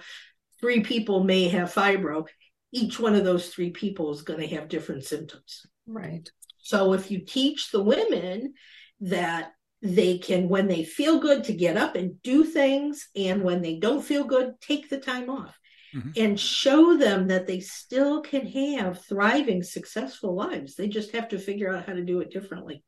three 0.60 0.81
people 0.81 1.24
may 1.24 1.48
have 1.50 1.74
fibro 1.74 2.25
each 2.72 3.00
one 3.00 3.15
of 3.15 3.24
those 3.24 3.50
three 3.50 3.72
people 3.72 4.12
is 4.12 4.22
going 4.22 4.39
to 4.39 4.55
have 4.55 4.67
different 4.67 5.05
symptoms. 5.05 5.65
Right. 5.88 6.29
So 6.60 6.93
if 6.93 7.12
you 7.12 7.19
teach 7.19 7.72
the 7.72 7.84
women 7.84 8.53
that 9.01 9.51
they 9.81 10.17
can, 10.17 10.50
when 10.50 10.67
they 10.67 10.84
feel 10.84 11.19
good, 11.19 11.43
to 11.43 11.53
get 11.53 11.77
up 11.77 11.95
and 11.95 12.22
do 12.24 12.43
things, 12.43 13.07
and 13.15 13.43
when 13.43 13.62
they 13.62 13.77
don't 13.77 14.03
feel 14.03 14.24
good, 14.24 14.53
take 14.62 14.89
the 14.89 14.98
time 14.98 15.29
off. 15.29 15.55
mm-hmm. 15.95 16.10
and 16.15 16.39
show 16.39 16.98
them 16.98 17.27
that 17.27 17.48
they 17.48 17.60
still 17.60 18.22
can 18.22 18.45
have 18.48 19.03
thriving, 19.05 19.63
successful 19.63 20.36
lives. 20.36 20.75
They 20.75 20.88
just 20.88 21.12
have 21.12 21.29
to 21.29 21.39
figure 21.39 21.74
out 21.74 21.86
how 21.86 21.93
to 21.93 22.03
do 22.03 22.19
it 22.19 22.31
differently. 22.31 22.84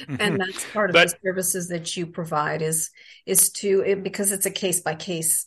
Mm-hmm. 0.00 0.16
And 0.20 0.40
that's 0.40 0.70
part 0.72 0.90
of 0.90 0.94
but, 0.94 1.08
the 1.08 1.16
services 1.22 1.68
that 1.68 1.96
you 1.96 2.06
provide 2.06 2.62
is 2.62 2.90
is 3.26 3.50
to 3.52 3.82
it, 3.86 4.02
because 4.02 4.32
it's 4.32 4.46
a 4.46 4.50
case 4.50 4.80
by 4.80 4.94
case 4.94 5.46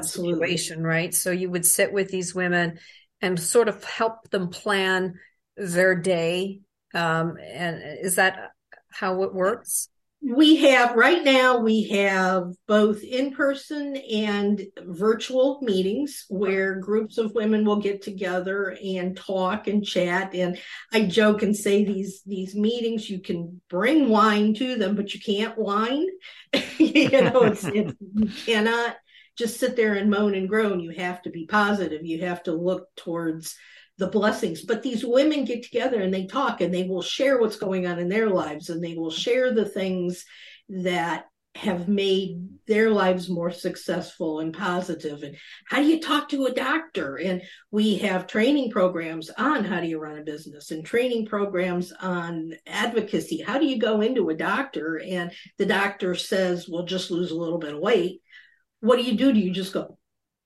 situation, 0.00 0.82
right? 0.82 1.14
So 1.14 1.30
you 1.30 1.50
would 1.50 1.66
sit 1.66 1.92
with 1.92 2.10
these 2.10 2.34
women 2.34 2.78
and 3.20 3.38
sort 3.38 3.68
of 3.68 3.84
help 3.84 4.30
them 4.30 4.48
plan 4.48 5.14
their 5.56 5.94
day. 5.94 6.60
Um, 6.94 7.36
and 7.38 7.82
is 8.00 8.16
that 8.16 8.50
how 8.90 9.22
it 9.22 9.34
works? 9.34 9.88
we 10.22 10.56
have 10.56 10.96
right 10.96 11.24
now 11.24 11.58
we 11.58 11.88
have 11.88 12.52
both 12.66 13.02
in 13.02 13.32
person 13.32 13.96
and 13.96 14.62
virtual 14.84 15.58
meetings 15.62 16.26
where 16.28 16.78
groups 16.78 17.16
of 17.16 17.32
women 17.34 17.64
will 17.64 17.80
get 17.80 18.02
together 18.02 18.76
and 18.84 19.16
talk 19.16 19.66
and 19.66 19.84
chat 19.84 20.34
and 20.34 20.58
i 20.92 21.02
joke 21.04 21.42
and 21.42 21.56
say 21.56 21.84
these 21.84 22.22
these 22.26 22.54
meetings 22.54 23.08
you 23.08 23.18
can 23.18 23.60
bring 23.70 24.10
wine 24.10 24.52
to 24.52 24.76
them 24.76 24.94
but 24.94 25.14
you 25.14 25.20
can't 25.20 25.56
wine. 25.56 26.06
you 26.78 27.10
know 27.10 27.42
it's, 27.44 27.64
it's 27.64 27.94
you 28.14 28.28
cannot 28.44 28.96
just 29.40 29.58
sit 29.58 29.74
there 29.74 29.94
and 29.94 30.10
moan 30.10 30.34
and 30.34 30.48
groan. 30.48 30.78
You 30.80 30.90
have 30.90 31.22
to 31.22 31.30
be 31.30 31.46
positive. 31.46 32.04
You 32.04 32.24
have 32.26 32.42
to 32.44 32.52
look 32.52 32.86
towards 32.94 33.56
the 33.96 34.06
blessings. 34.06 34.62
But 34.62 34.82
these 34.82 35.04
women 35.04 35.44
get 35.44 35.62
together 35.62 36.00
and 36.00 36.12
they 36.12 36.26
talk 36.26 36.60
and 36.60 36.72
they 36.72 36.84
will 36.84 37.02
share 37.02 37.40
what's 37.40 37.56
going 37.56 37.86
on 37.86 37.98
in 37.98 38.08
their 38.08 38.28
lives 38.28 38.68
and 38.68 38.84
they 38.84 38.94
will 38.94 39.10
share 39.10 39.52
the 39.52 39.64
things 39.64 40.24
that 40.68 41.24
have 41.56 41.88
made 41.88 42.48
their 42.68 42.90
lives 42.90 43.28
more 43.28 43.50
successful 43.50 44.40
and 44.40 44.56
positive. 44.56 45.22
And 45.22 45.36
how 45.66 45.78
do 45.78 45.84
you 45.84 46.00
talk 46.00 46.28
to 46.28 46.46
a 46.46 46.54
doctor? 46.54 47.16
And 47.16 47.42
we 47.70 47.96
have 47.96 48.26
training 48.26 48.70
programs 48.70 49.30
on 49.30 49.64
how 49.64 49.80
do 49.80 49.86
you 49.86 49.98
run 49.98 50.18
a 50.18 50.22
business 50.22 50.70
and 50.70 50.84
training 50.84 51.26
programs 51.26 51.92
on 51.92 52.52
advocacy. 52.66 53.42
How 53.42 53.58
do 53.58 53.66
you 53.66 53.78
go 53.78 54.00
into 54.00 54.28
a 54.28 54.36
doctor 54.36 55.02
and 55.04 55.32
the 55.58 55.66
doctor 55.66 56.14
says 56.14 56.68
well 56.68 56.84
just 56.84 57.10
lose 57.10 57.32
a 57.32 57.36
little 57.36 57.58
bit 57.58 57.74
of 57.74 57.80
weight 57.80 58.20
what 58.80 58.96
do 58.96 59.02
you 59.02 59.16
do? 59.16 59.32
Do 59.32 59.38
you 59.38 59.52
just 59.52 59.72
go 59.72 59.98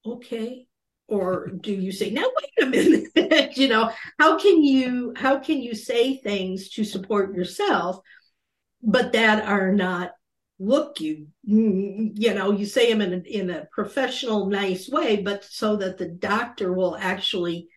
okay 0.06 0.66
or 1.06 1.48
do 1.48 1.72
you 1.72 1.92
say 1.92 2.10
now 2.10 2.24
wait 2.24 2.66
a 2.66 2.70
minute 2.70 3.56
you 3.56 3.68
know? 3.68 3.90
How 4.18 4.38
can 4.38 4.62
you 4.62 5.14
how 5.16 5.38
can 5.38 5.60
you 5.60 5.74
say 5.74 6.18
things 6.18 6.70
to 6.70 6.84
support 6.84 7.34
yourself 7.34 8.00
but 8.82 9.12
that 9.12 9.44
are 9.46 9.72
not 9.72 10.12
look 10.58 11.00
you? 11.00 11.28
You 11.44 12.34
know 12.34 12.52
you 12.52 12.66
say 12.66 12.92
them 12.92 13.00
in 13.00 13.12
a, 13.12 13.16
in 13.16 13.50
a 13.50 13.66
professional 13.72 14.46
nice 14.46 14.88
way 14.88 15.22
but 15.22 15.44
so 15.44 15.76
that 15.76 15.98
the 15.98 16.08
doctor 16.08 16.72
will 16.72 16.96
actually 16.98 17.68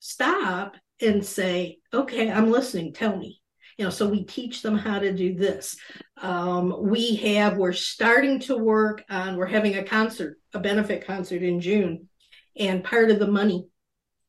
stop 0.00 0.76
and 1.00 1.24
say 1.24 1.78
okay 1.92 2.30
i'm 2.30 2.50
listening 2.50 2.92
tell 2.92 3.16
me 3.16 3.40
you 3.76 3.84
know 3.84 3.90
so 3.90 4.08
we 4.08 4.24
teach 4.24 4.62
them 4.62 4.76
how 4.78 4.98
to 4.98 5.12
do 5.12 5.34
this. 5.34 5.76
Um, 6.20 6.74
we 6.80 7.16
have 7.16 7.56
we're 7.56 7.72
starting 7.72 8.40
to 8.40 8.56
work 8.56 9.04
on 9.10 9.36
we're 9.36 9.46
having 9.46 9.76
a 9.76 9.84
concert 9.84 10.38
a 10.52 10.60
benefit 10.60 11.06
concert 11.06 11.42
in 11.42 11.60
june. 11.60 12.08
And 12.56 12.84
part 12.84 13.10
of 13.10 13.18
the 13.18 13.26
money 13.26 13.66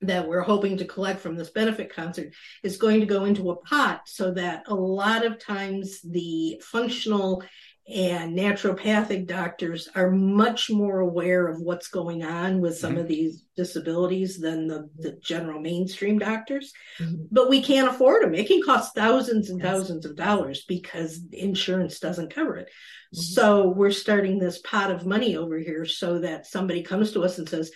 that 0.01 0.27
we're 0.27 0.41
hoping 0.41 0.77
to 0.77 0.85
collect 0.85 1.19
from 1.19 1.35
this 1.35 1.51
benefit 1.51 1.93
concert 1.93 2.33
is 2.63 2.77
going 2.77 2.99
to 2.99 3.05
go 3.05 3.25
into 3.25 3.51
a 3.51 3.55
pot 3.55 4.01
so 4.05 4.31
that 4.33 4.63
a 4.67 4.75
lot 4.75 5.25
of 5.25 5.39
times 5.39 6.01
the 6.01 6.61
functional 6.63 7.43
and 7.87 8.35
naturopathic 8.35 9.27
doctors 9.27 9.87
are 9.93 10.09
much 10.09 10.71
more 10.71 11.01
aware 11.01 11.47
of 11.47 11.61
what's 11.61 11.87
going 11.87 12.23
on 12.23 12.59
with 12.59 12.77
some 12.77 12.93
mm-hmm. 12.93 13.01
of 13.01 13.07
these 13.07 13.43
disabilities 13.55 14.39
than 14.39 14.67
the, 14.67 14.89
the 14.97 15.11
general 15.21 15.61
mainstream 15.61 16.17
doctors. 16.17 16.73
Mm-hmm. 16.99 17.25
But 17.31 17.47
we 17.47 17.61
can't 17.61 17.87
afford 17.87 18.23
them. 18.23 18.33
It 18.33 18.47
can 18.47 18.63
cost 18.63 18.95
thousands 18.95 19.51
and 19.51 19.59
yes. 19.59 19.67
thousands 19.67 20.05
of 20.05 20.15
dollars 20.15 20.65
because 20.67 21.21
insurance 21.31 21.99
doesn't 21.99 22.33
cover 22.33 22.57
it. 22.57 22.67
Mm-hmm. 22.67 23.21
So 23.21 23.69
we're 23.69 23.91
starting 23.91 24.39
this 24.39 24.59
pot 24.59 24.89
of 24.89 25.05
money 25.05 25.37
over 25.37 25.59
here 25.59 25.85
so 25.85 26.19
that 26.19 26.47
somebody 26.47 26.81
comes 26.81 27.11
to 27.11 27.23
us 27.23 27.37
and 27.37 27.47
says, 27.47 27.69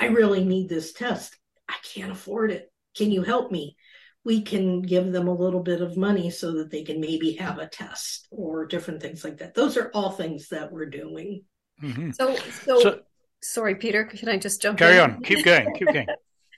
I 0.00 0.06
really 0.06 0.44
need 0.44 0.68
this 0.68 0.92
test. 0.92 1.36
I 1.68 1.76
can't 1.84 2.10
afford 2.10 2.50
it. 2.50 2.72
Can 2.96 3.12
you 3.12 3.22
help 3.22 3.52
me? 3.52 3.76
We 4.24 4.42
can 4.42 4.82
give 4.82 5.12
them 5.12 5.28
a 5.28 5.34
little 5.34 5.62
bit 5.62 5.80
of 5.80 5.96
money 5.96 6.30
so 6.30 6.52
that 6.52 6.70
they 6.70 6.82
can 6.82 7.00
maybe 7.00 7.32
have 7.34 7.58
a 7.58 7.66
test 7.66 8.28
or 8.30 8.66
different 8.66 9.00
things 9.00 9.24
like 9.24 9.38
that. 9.38 9.54
Those 9.54 9.76
are 9.76 9.90
all 9.94 10.10
things 10.10 10.48
that 10.48 10.70
we're 10.70 10.90
doing. 10.90 11.44
Mm-hmm. 11.82 12.10
So, 12.10 12.36
so, 12.36 12.80
so, 12.80 13.00
sorry, 13.42 13.76
Peter, 13.76 14.04
can 14.04 14.28
I 14.28 14.36
just 14.36 14.60
jump 14.60 14.78
carry 14.78 14.96
in? 14.96 15.00
on? 15.02 15.22
Keep 15.22 15.44
going. 15.44 15.74
Keep 15.74 15.92
going. 15.92 16.06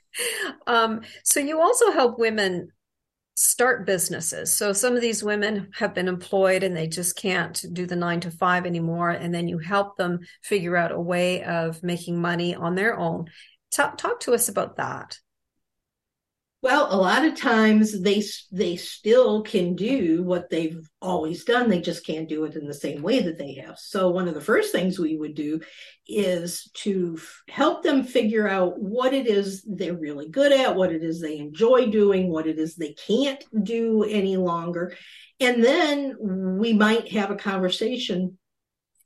um, 0.66 1.02
so 1.22 1.40
you 1.40 1.60
also 1.60 1.92
help 1.92 2.18
women 2.18 2.72
start 3.34 3.86
businesses. 3.86 4.54
So 4.54 4.74
some 4.74 4.96
of 4.96 5.00
these 5.00 5.24
women 5.24 5.70
have 5.74 5.94
been 5.94 6.08
employed 6.08 6.62
and 6.62 6.76
they 6.76 6.86
just 6.86 7.16
can't 7.16 7.64
do 7.72 7.86
the 7.86 7.96
nine 7.96 8.20
to 8.20 8.30
five 8.30 8.66
anymore. 8.66 9.08
And 9.10 9.34
then 9.34 9.48
you 9.48 9.58
help 9.58 9.96
them 9.96 10.20
figure 10.42 10.76
out 10.76 10.92
a 10.92 11.00
way 11.00 11.42
of 11.44 11.82
making 11.82 12.20
money 12.20 12.54
on 12.54 12.74
their 12.74 12.98
own. 12.98 13.30
Talk, 13.70 13.96
talk 13.96 14.20
to 14.20 14.34
us 14.34 14.50
about 14.50 14.76
that. 14.76 15.18
Well, 16.62 16.88
a 16.90 16.96
lot 16.96 17.24
of 17.24 17.36
times 17.36 18.02
they 18.02 18.22
they 18.52 18.76
still 18.76 19.42
can 19.42 19.74
do 19.76 20.22
what 20.22 20.50
they've 20.50 20.86
always 21.00 21.44
done. 21.44 21.70
They 21.70 21.80
just 21.80 22.04
can't 22.04 22.28
do 22.28 22.44
it 22.44 22.54
in 22.54 22.66
the 22.66 22.74
same 22.74 23.00
way 23.00 23.20
that 23.20 23.38
they 23.38 23.54
have. 23.54 23.78
So 23.78 24.10
one 24.10 24.28
of 24.28 24.34
the 24.34 24.42
first 24.42 24.70
things 24.70 24.98
we 24.98 25.16
would 25.16 25.34
do 25.34 25.60
is 26.06 26.70
to 26.74 27.16
f- 27.18 27.42
help 27.48 27.82
them 27.82 28.04
figure 28.04 28.46
out 28.46 28.78
what 28.78 29.14
it 29.14 29.26
is 29.26 29.64
they're 29.66 29.96
really 29.96 30.28
good 30.28 30.52
at, 30.52 30.76
what 30.76 30.92
it 30.92 31.02
is 31.02 31.18
they 31.18 31.38
enjoy 31.38 31.86
doing, 31.86 32.30
what 32.30 32.46
it 32.46 32.58
is 32.58 32.76
they 32.76 32.92
can't 32.92 33.42
do 33.64 34.04
any 34.04 34.36
longer. 34.36 34.94
And 35.40 35.64
then 35.64 36.14
we 36.20 36.74
might 36.74 37.10
have 37.12 37.30
a 37.30 37.36
conversation 37.36 38.36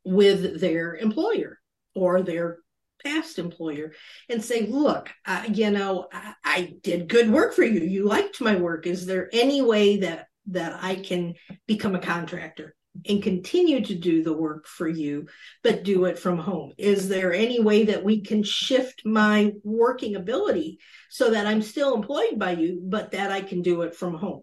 with 0.05 0.61
their 0.61 0.97
employer 0.97 1.61
or 1.95 2.23
their 2.23 2.59
past 3.05 3.39
employer 3.39 3.93
and 4.29 4.43
say, 4.43 4.67
look, 4.67 5.11
uh, 5.27 5.45
you 5.53 5.71
know, 5.71 6.09
I, 6.13 6.35
I 6.45 6.75
did 6.83 7.09
good 7.09 7.31
work 7.31 7.55
for 7.55 7.65
you. 7.65 7.81
You 7.81 8.07
liked 8.07 8.41
my 8.41 8.57
work. 8.57 8.87
Is 8.87 9.07
there 9.07 9.29
any 9.33 9.63
way 9.63 9.99
that 9.99 10.29
that 10.47 10.79
I 10.83 10.97
can 10.97 11.35
become 11.67 11.95
a 11.95 12.01
contractor 12.01 12.75
and 13.09 13.23
continue 13.23 13.85
to 13.85 13.95
do 13.95 14.23
the 14.23 14.33
work 14.33 14.67
for 14.67 14.87
you, 14.89 15.27
but 15.63 15.85
do 15.85 16.05
it 16.05 16.19
from 16.19 16.39
home? 16.39 16.73
Is 16.79 17.09
there 17.09 17.33
any 17.33 17.61
way 17.61 17.85
that 17.87 18.05
we 18.05 18.21
can 18.21 18.43
shift 18.43 19.03
my 19.05 19.53
working 19.63 20.17
ability 20.17 20.79
so 21.11 21.31
that 21.31 21.47
I'm 21.47 21.63
still 21.63 21.95
employed 21.95 22.39
by 22.39 22.53
you, 22.53 22.81
but 22.85 23.13
that 23.13 23.33
I 23.33 23.41
can 23.41 23.63
do 23.63 23.83
it 23.83 23.97
from 23.97 24.15
home? 24.15 24.43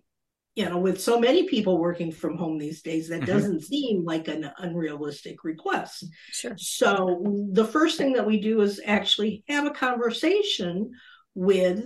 You 0.55 0.67
know, 0.67 0.77
with 0.77 1.01
so 1.01 1.20
many 1.20 1.48
people 1.48 1.77
working 1.77 2.12
from 2.12 2.38
home 2.38 2.58
these 2.58 2.81
days, 2.81 3.08
that 3.08 3.22
mm-hmm. 3.22 3.31
doesn't 3.31 3.62
seem 3.62 4.03
like 4.03 4.27
an 4.27 4.51
unrealistic 4.58 5.43
request. 5.43 6.05
Sure. 6.31 6.55
So 6.58 7.48
the 7.53 7.65
first 7.65 7.98
thing 7.98 8.13
that 8.13 8.27
we 8.27 8.39
do 8.41 8.62
is 8.62 8.81
actually 8.86 9.43
have 9.48 9.65
a 9.65 9.72
conversation 9.72 10.91
with 11.36 11.86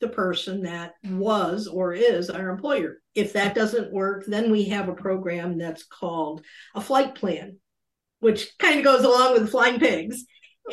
the 0.00 0.08
person 0.08 0.62
that 0.62 0.94
was 1.04 1.66
or 1.66 1.92
is 1.92 2.30
our 2.30 2.48
employer. 2.48 2.98
If 3.14 3.34
that 3.34 3.54
doesn't 3.54 3.92
work, 3.92 4.24
then 4.26 4.50
we 4.50 4.64
have 4.66 4.88
a 4.88 4.94
program 4.94 5.58
that's 5.58 5.84
called 5.84 6.42
a 6.74 6.80
flight 6.80 7.14
plan, 7.14 7.58
which 8.20 8.56
kind 8.58 8.78
of 8.78 8.84
goes 8.84 9.04
along 9.04 9.34
with 9.34 9.50
flying 9.50 9.80
pigs. 9.80 10.24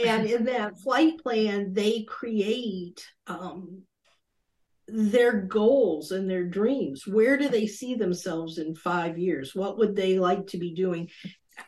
And 0.05 0.29
in 0.29 0.45
that 0.45 0.77
flight 0.79 1.19
plan, 1.23 1.73
they 1.73 2.03
create 2.03 3.05
um, 3.27 3.83
their 4.87 5.33
goals 5.41 6.11
and 6.11 6.29
their 6.29 6.45
dreams. 6.45 7.07
Where 7.07 7.37
do 7.37 7.49
they 7.49 7.67
see 7.67 7.95
themselves 7.95 8.57
in 8.57 8.75
five 8.75 9.17
years? 9.17 9.55
What 9.55 9.77
would 9.77 9.95
they 9.95 10.19
like 10.19 10.47
to 10.47 10.57
be 10.57 10.73
doing? 10.73 11.09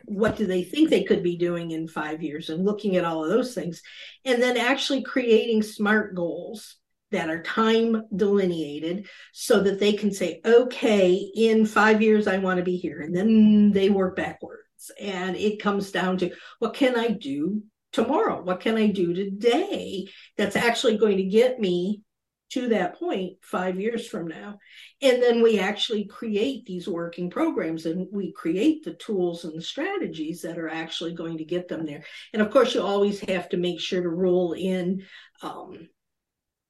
What 0.06 0.36
do 0.36 0.46
they 0.46 0.64
think 0.64 0.90
they 0.90 1.04
could 1.04 1.24
be 1.24 1.38
doing 1.38 1.72
in 1.72 1.88
five 1.88 2.22
years? 2.22 2.50
And 2.50 2.66
looking 2.66 2.96
at 2.96 3.06
all 3.06 3.24
of 3.24 3.30
those 3.30 3.54
things. 3.54 3.82
And 4.26 4.42
then 4.42 4.58
actually 4.58 5.04
creating 5.04 5.64
smart 5.64 6.14
goals 6.16 6.76
that 7.12 7.30
are 7.30 7.42
time 7.42 8.04
delineated 8.16 9.08
so 9.32 9.62
that 9.62 9.80
they 9.80 9.94
can 9.94 10.12
say, 10.12 10.42
okay, 10.46 11.14
in 11.14 11.66
five 11.66 12.02
years, 12.02 12.28
I 12.28 12.38
want 12.38 12.58
to 12.58 12.64
be 12.64 12.78
here. 12.78 13.02
And 13.02 13.16
then 13.16 13.72
they 13.72 13.90
work 13.90 14.16
backwards. 14.16 14.62
And 15.00 15.36
it 15.36 15.62
comes 15.62 15.92
down 15.92 16.18
to 16.20 16.32
what 16.60 16.74
can 16.74 17.00
I 17.00 17.10
do 17.10 17.64
tomorrow? 17.94 18.42
What 18.42 18.60
can 18.60 18.76
I 18.76 18.88
do 18.88 19.14
today 19.14 20.10
that's 20.38 20.56
actually 20.56 20.98
going 20.98 21.18
to 21.18 21.24
get 21.24 21.60
me 21.60 22.02
to 22.50 22.70
that 22.70 22.98
point 22.98 23.34
five 23.42 23.80
years 23.80 24.08
from 24.08 24.28
now. 24.28 24.58
And 25.02 25.22
then 25.22 25.44
we 25.44 25.60
actually 25.60 26.06
create 26.06 26.66
these 26.66 26.88
working 26.88 27.30
programs 27.30 27.86
and 27.86 28.08
we 28.12 28.32
create 28.32 28.84
the 28.84 28.94
tools 28.94 29.44
and 29.44 29.58
the 29.58 29.62
strategies 29.62 30.42
that 30.44 30.58
are 30.58 30.70
actually 30.70 31.14
going 31.14 31.40
to 31.40 31.46
get 31.46 31.68
them 31.68 31.86
there. 31.86 32.04
And 32.34 32.42
of 32.42 32.50
course, 32.50 32.74
you 32.74 32.82
always 32.82 33.20
have 33.22 33.50
to 33.50 33.58
make 33.58 33.80
sure 33.82 34.02
to 34.02 34.10
roll 34.10 34.54
in 34.54 35.04
um, 35.42 35.90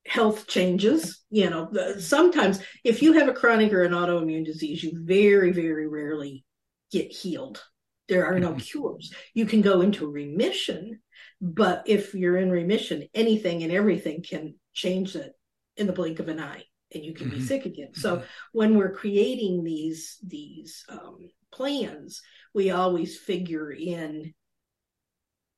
health 0.07 0.47
changes. 0.47 1.23
You 1.29 1.49
know, 1.49 1.71
sometimes 1.99 2.59
if 2.83 3.01
you 3.01 3.13
have 3.13 3.27
a 3.27 3.33
chronic 3.33 3.71
or 3.71 3.83
an 3.83 3.91
autoimmune 3.91 4.45
disease, 4.45 4.83
you 4.83 4.91
very, 4.95 5.51
very 5.51 5.87
rarely 5.87 6.43
get 6.91 7.11
healed. 7.11 7.63
There 8.07 8.25
are 8.25 8.39
no 8.39 8.51
mm-hmm. 8.51 8.59
cures. 8.59 9.13
You 9.33 9.45
can 9.45 9.61
go 9.61 9.81
into 9.81 10.09
remission, 10.09 11.01
But 11.39 11.83
if 11.85 12.15
you're 12.15 12.37
in 12.37 12.49
remission, 12.49 13.07
anything 13.13 13.63
and 13.63 13.71
everything 13.71 14.23
can 14.23 14.55
change 14.73 15.15
it 15.15 15.33
in 15.77 15.87
the 15.87 15.93
blink 15.93 16.19
of 16.19 16.27
an 16.27 16.39
eye 16.39 16.63
and 16.93 17.03
you 17.03 17.13
can 17.13 17.27
mm-hmm. 17.27 17.39
be 17.39 17.45
sick 17.45 17.65
again. 17.65 17.93
So 17.93 18.17
mm-hmm. 18.17 18.25
when 18.53 18.75
we're 18.77 18.93
creating 18.93 19.63
these 19.63 20.17
these 20.25 20.83
um, 20.89 21.29
plans, 21.51 22.21
we 22.53 22.71
always 22.71 23.17
figure 23.17 23.71
in 23.71 24.33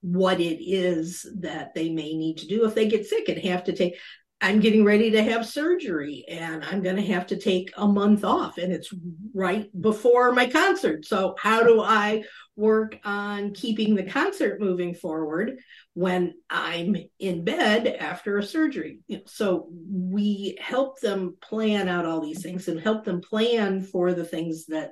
what 0.01 0.39
it 0.39 0.63
is 0.63 1.25
that 1.41 1.73
they 1.75 1.89
may 1.89 2.15
need 2.15 2.37
to 2.37 2.47
do 2.47 2.65
if 2.65 2.73
they 2.73 2.87
get 2.87 3.05
sick 3.05 3.27
and 3.27 3.37
have 3.39 3.65
to 3.65 3.75
take 3.75 3.97
I'm 4.41 4.61
getting 4.61 4.85
ready 4.85 5.11
to 5.11 5.23
have 5.23 5.45
surgery 5.45 6.23
and 6.29 6.63
I'm 6.63 6.81
going 6.81 6.95
to 6.95 7.13
have 7.13 7.27
to 7.27 7.37
take 7.37 7.71
a 7.75 7.85
month 7.85 8.23
off 8.23 8.57
and 8.57 8.71
it's 8.71 8.93
right 9.33 9.69
before 9.81 10.31
my 10.31 10.47
concert. 10.47 11.05
So 11.05 11.35
how 11.37 11.63
do 11.63 11.81
I 11.81 12.23
work 12.55 12.97
on 13.03 13.53
keeping 13.53 13.95
the 13.95 14.03
concert 14.03 14.61
moving 14.61 14.93
forward 14.93 15.59
when 15.93 16.35
I'm 16.49 16.95
in 17.19 17.43
bed 17.43 17.87
after 17.87 18.37
a 18.37 18.43
surgery? 18.43 18.99
So 19.25 19.67
we 19.71 20.57
help 20.61 21.01
them 21.01 21.35
plan 21.41 21.89
out 21.89 22.05
all 22.05 22.21
these 22.21 22.41
things 22.41 22.69
and 22.69 22.79
help 22.79 23.03
them 23.03 23.19
plan 23.19 23.81
for 23.83 24.13
the 24.13 24.25
things 24.25 24.67
that 24.67 24.91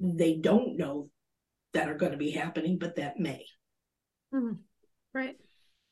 they 0.00 0.36
don't 0.36 0.78
know 0.78 1.10
that 1.74 1.90
are 1.90 1.96
going 1.96 2.12
to 2.12 2.18
be 2.18 2.30
happening, 2.30 2.78
but 2.78 2.96
that 2.96 3.18
may. 3.18 3.44
Mm-hmm. 4.34 4.54
Right. 5.12 5.36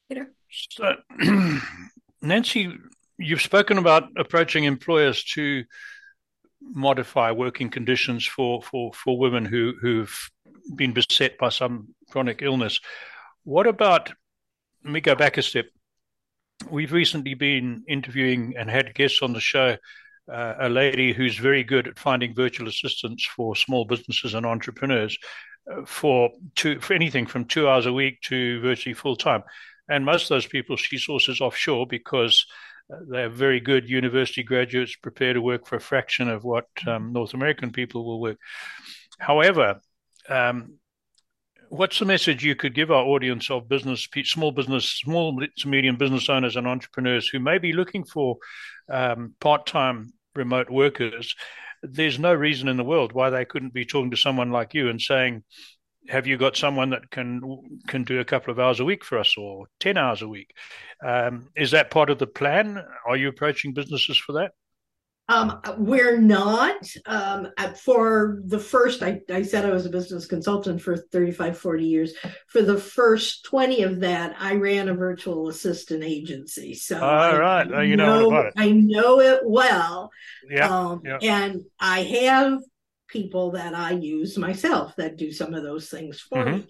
Peter. 0.08 0.32
So 0.50 0.96
Nancy, 2.22 2.72
you've 3.18 3.42
spoken 3.42 3.78
about 3.78 4.04
approaching 4.16 4.64
employers 4.64 5.24
to 5.24 5.64
modify 6.62 7.32
working 7.32 7.70
conditions 7.70 8.26
for 8.26 8.62
for 8.62 8.92
for 8.92 9.18
women 9.18 9.44
who 9.44 9.74
who've 9.80 10.30
been 10.76 10.92
beset 10.92 11.38
by 11.38 11.48
some 11.48 11.94
chronic 12.10 12.42
illness. 12.42 12.80
What 13.44 13.66
about? 13.66 14.12
Let 14.84 14.92
me 14.92 15.00
go 15.00 15.14
back 15.14 15.38
a 15.38 15.42
step. 15.42 15.66
We've 16.70 16.92
recently 16.92 17.34
been 17.34 17.84
interviewing 17.88 18.54
and 18.58 18.68
had 18.68 18.94
guests 18.94 19.20
on 19.22 19.32
the 19.32 19.40
show. 19.40 19.76
Uh, 20.30 20.54
a 20.60 20.68
lady 20.68 21.12
who's 21.12 21.36
very 21.36 21.64
good 21.64 21.88
at 21.88 21.98
finding 21.98 22.34
virtual 22.34 22.68
assistants 22.68 23.24
for 23.24 23.56
small 23.56 23.84
businesses 23.84 24.34
and 24.34 24.46
entrepreneurs 24.46 25.18
uh, 25.70 25.84
for 25.84 26.30
two 26.54 26.78
for 26.80 26.94
anything 26.94 27.26
from 27.26 27.44
two 27.46 27.68
hours 27.68 27.86
a 27.86 27.92
week 27.92 28.20
to 28.22 28.60
virtually 28.60 28.94
full 28.94 29.16
time. 29.16 29.42
And 29.90 30.04
most 30.04 30.24
of 30.24 30.28
those 30.28 30.46
people 30.46 30.76
she 30.76 30.96
sources 30.96 31.40
offshore 31.40 31.86
because 31.86 32.46
uh, 32.92 32.98
they're 33.08 33.28
very 33.28 33.60
good 33.60 33.90
university 33.90 34.42
graduates 34.42 34.94
prepared 34.96 35.34
to 35.34 35.42
work 35.42 35.66
for 35.66 35.76
a 35.76 35.80
fraction 35.80 36.30
of 36.30 36.44
what 36.44 36.66
um, 36.86 37.12
North 37.12 37.34
American 37.34 37.72
people 37.72 38.06
will 38.06 38.20
work. 38.20 38.38
However, 39.18 39.80
um, 40.28 40.78
what's 41.68 41.98
the 41.98 42.04
message 42.04 42.44
you 42.44 42.54
could 42.54 42.74
give 42.74 42.90
our 42.90 43.04
audience 43.04 43.50
of 43.50 43.68
business, 43.68 44.08
small 44.24 44.52
business, 44.52 44.84
small 44.86 45.38
to 45.58 45.68
medium 45.68 45.96
business 45.96 46.28
owners 46.28 46.56
and 46.56 46.66
entrepreneurs 46.66 47.28
who 47.28 47.40
may 47.40 47.58
be 47.58 47.72
looking 47.72 48.04
for 48.04 48.36
um, 48.88 49.34
part-time 49.40 50.12
remote 50.34 50.70
workers? 50.70 51.34
There's 51.82 52.18
no 52.18 52.34
reason 52.34 52.68
in 52.68 52.76
the 52.76 52.84
world 52.84 53.12
why 53.12 53.30
they 53.30 53.44
couldn't 53.44 53.72
be 53.72 53.84
talking 53.84 54.10
to 54.10 54.16
someone 54.16 54.50
like 54.50 54.74
you 54.74 54.88
and 54.88 55.00
saying, 55.00 55.42
have 56.10 56.26
you 56.26 56.36
got 56.36 56.56
someone 56.56 56.90
that 56.90 57.10
can 57.10 57.40
can 57.86 58.02
do 58.02 58.20
a 58.20 58.24
couple 58.24 58.50
of 58.50 58.58
hours 58.58 58.80
a 58.80 58.84
week 58.84 59.04
for 59.04 59.18
us 59.18 59.36
or 59.38 59.66
10 59.78 59.96
hours 59.96 60.22
a 60.22 60.28
week? 60.28 60.52
Um, 61.04 61.48
is 61.56 61.70
that 61.70 61.90
part 61.90 62.10
of 62.10 62.18
the 62.18 62.26
plan? 62.26 62.82
Are 63.06 63.16
you 63.16 63.28
approaching 63.28 63.72
businesses 63.72 64.18
for 64.18 64.32
that? 64.32 64.52
Um, 65.28 65.60
we're 65.78 66.18
not. 66.20 66.84
Um, 67.06 67.48
for 67.76 68.40
the 68.44 68.58
first 68.58 69.04
I, 69.04 69.20
I, 69.30 69.42
said 69.42 69.64
i 69.64 69.70
was 69.70 69.86
a 69.86 69.90
business 69.90 70.26
consultant 70.26 70.82
for 70.82 70.96
35 70.96 71.56
40 71.56 71.84
years. 71.84 72.14
For 72.48 72.62
the 72.62 72.78
first 72.78 73.44
20 73.44 73.82
of 73.84 74.00
that 74.00 74.34
i 74.40 74.56
ran 74.56 74.88
a 74.88 74.94
virtual 74.94 75.48
assistant 75.48 76.02
agency. 76.02 76.74
So 76.74 77.00
all 77.00 77.38
right. 77.38 77.68
Oh, 77.72 77.80
you 77.80 77.96
know, 77.96 78.28
know 78.28 78.50
i 78.56 78.72
know 78.72 79.20
it 79.20 79.42
well. 79.44 80.10
Yeah, 80.50 80.68
um, 80.68 81.02
yeah. 81.04 81.18
and 81.22 81.60
i 81.78 82.02
have 82.02 82.58
people 83.10 83.52
that 83.52 83.74
I 83.74 83.92
use 83.92 84.38
myself 84.38 84.94
that 84.96 85.16
do 85.16 85.32
some 85.32 85.54
of 85.54 85.62
those 85.62 85.88
things 85.88 86.20
for 86.20 86.38
mm-hmm. 86.38 86.56
me. 86.58 86.66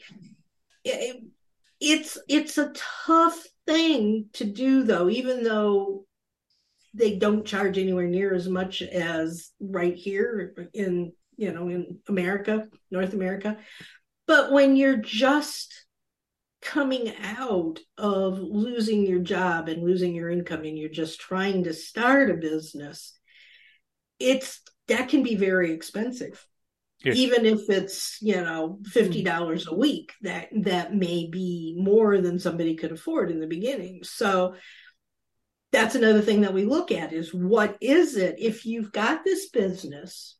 It, 0.84 1.22
it's 1.80 2.18
it's 2.28 2.58
a 2.58 2.72
tough 3.06 3.46
thing 3.66 4.26
to 4.34 4.44
do 4.44 4.82
though, 4.82 5.08
even 5.08 5.44
though 5.44 6.04
they 6.94 7.16
don't 7.16 7.46
charge 7.46 7.78
anywhere 7.78 8.06
near 8.06 8.34
as 8.34 8.48
much 8.48 8.82
as 8.82 9.50
right 9.60 9.94
here 9.94 10.68
in 10.74 11.12
you 11.36 11.52
know 11.52 11.68
in 11.68 11.98
America, 12.08 12.68
North 12.90 13.14
America. 13.14 13.58
But 14.26 14.52
when 14.52 14.76
you're 14.76 14.96
just 14.96 15.86
coming 16.62 17.12
out 17.22 17.78
of 17.96 18.38
losing 18.38 19.06
your 19.06 19.20
job 19.20 19.68
and 19.68 19.82
losing 19.82 20.14
your 20.14 20.30
income 20.30 20.64
and 20.64 20.78
you're 20.78 20.90
just 20.90 21.18
trying 21.18 21.64
to 21.64 21.72
start 21.72 22.30
a 22.30 22.34
business, 22.34 23.18
it's 24.18 24.60
that 24.90 25.08
can 25.08 25.22
be 25.22 25.36
very 25.36 25.72
expensive. 25.72 26.46
Yes. 27.02 27.16
Even 27.16 27.46
if 27.46 27.70
it's 27.70 28.18
you 28.20 28.36
know 28.36 28.78
fifty 28.84 29.22
mm. 29.22 29.24
dollars 29.24 29.66
a 29.66 29.74
week, 29.74 30.12
that 30.20 30.48
that 30.52 30.94
may 30.94 31.28
be 31.30 31.74
more 31.78 32.20
than 32.20 32.38
somebody 32.38 32.76
could 32.76 32.92
afford 32.92 33.30
in 33.30 33.40
the 33.40 33.46
beginning. 33.46 34.00
So 34.04 34.54
that's 35.72 35.94
another 35.94 36.20
thing 36.20 36.42
that 36.42 36.52
we 36.52 36.64
look 36.64 36.92
at 36.92 37.12
is 37.12 37.32
what 37.32 37.78
is 37.80 38.16
it 38.16 38.36
if 38.38 38.66
you've 38.66 38.92
got 38.92 39.24
this 39.24 39.48
business 39.48 40.36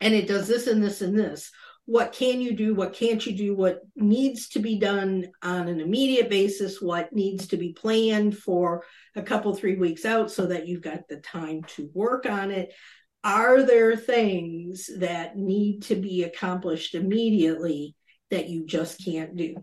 and 0.00 0.14
it 0.14 0.28
does 0.28 0.46
this 0.46 0.66
and 0.66 0.82
this 0.84 1.00
and 1.00 1.18
this 1.18 1.50
what 1.86 2.12
can 2.12 2.40
you 2.40 2.54
do 2.54 2.74
what 2.74 2.92
can't 2.92 3.26
you 3.26 3.36
do 3.36 3.54
what 3.54 3.80
needs 3.96 4.48
to 4.48 4.58
be 4.58 4.78
done 4.78 5.26
on 5.42 5.68
an 5.68 5.80
immediate 5.80 6.30
basis 6.30 6.80
what 6.80 7.12
needs 7.12 7.48
to 7.48 7.56
be 7.56 7.72
planned 7.72 8.36
for 8.36 8.84
a 9.16 9.22
couple 9.22 9.54
three 9.54 9.76
weeks 9.76 10.04
out 10.04 10.30
so 10.30 10.46
that 10.46 10.66
you've 10.66 10.82
got 10.82 11.08
the 11.08 11.16
time 11.16 11.62
to 11.64 11.90
work 11.94 12.26
on 12.26 12.50
it 12.50 12.72
are 13.24 13.62
there 13.62 13.96
things 13.96 14.90
that 14.98 15.36
need 15.36 15.82
to 15.84 15.96
be 15.96 16.22
accomplished 16.22 16.94
immediately 16.94 17.96
that 18.30 18.48
you 18.48 18.66
just 18.66 19.02
can't 19.04 19.34
do? 19.34 19.56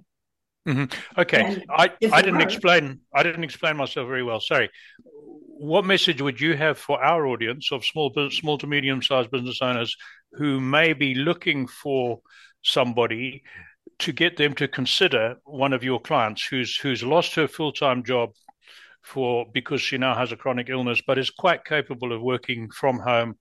Mm-hmm. 0.68 1.20
okay. 1.20 1.64
I 1.70 1.92
i 2.12 2.22
didn't 2.22 2.42
are, 2.42 2.44
explain 2.44 3.00
i 3.16 3.24
didn't 3.24 3.44
explain 3.44 3.78
myself 3.78 4.08
very 4.08 4.24
well. 4.24 4.40
Sorry. 4.40 4.70
What 5.04 5.86
message 5.86 6.22
would 6.22 6.40
you 6.40 6.56
have 6.56 6.78
for 6.78 7.04
our 7.04 7.26
audience 7.26 7.72
of 7.72 7.86
small 7.86 8.12
small 8.30 8.58
to 8.60 8.68
medium 8.68 9.02
sized 9.02 9.32
business 9.32 9.60
owners 9.62 9.96
who 10.34 10.60
may 10.60 10.94
be 10.94 11.16
looking 11.16 11.68
for 11.68 12.20
somebody 12.64 13.44
to 14.00 14.12
get 14.12 14.38
them 14.38 14.54
to 14.56 14.68
consider 14.68 15.36
one 15.46 15.74
of 15.74 15.84
your 15.84 16.00
clients 16.00 16.46
who's 16.46 16.76
who's 16.78 17.04
lost 17.04 17.36
her 17.36 17.48
full-time 17.48 18.04
job 18.04 18.32
for 19.02 19.46
because 19.54 19.82
she 19.82 19.98
now 19.98 20.16
has 20.16 20.32
a 20.32 20.38
chronic 20.38 20.70
illness, 20.70 21.02
but 21.06 21.18
is 21.18 21.30
quite 21.30 21.66
capable 21.66 22.14
of 22.14 22.22
working 22.22 22.70
from 22.70 23.00
home 23.00 23.36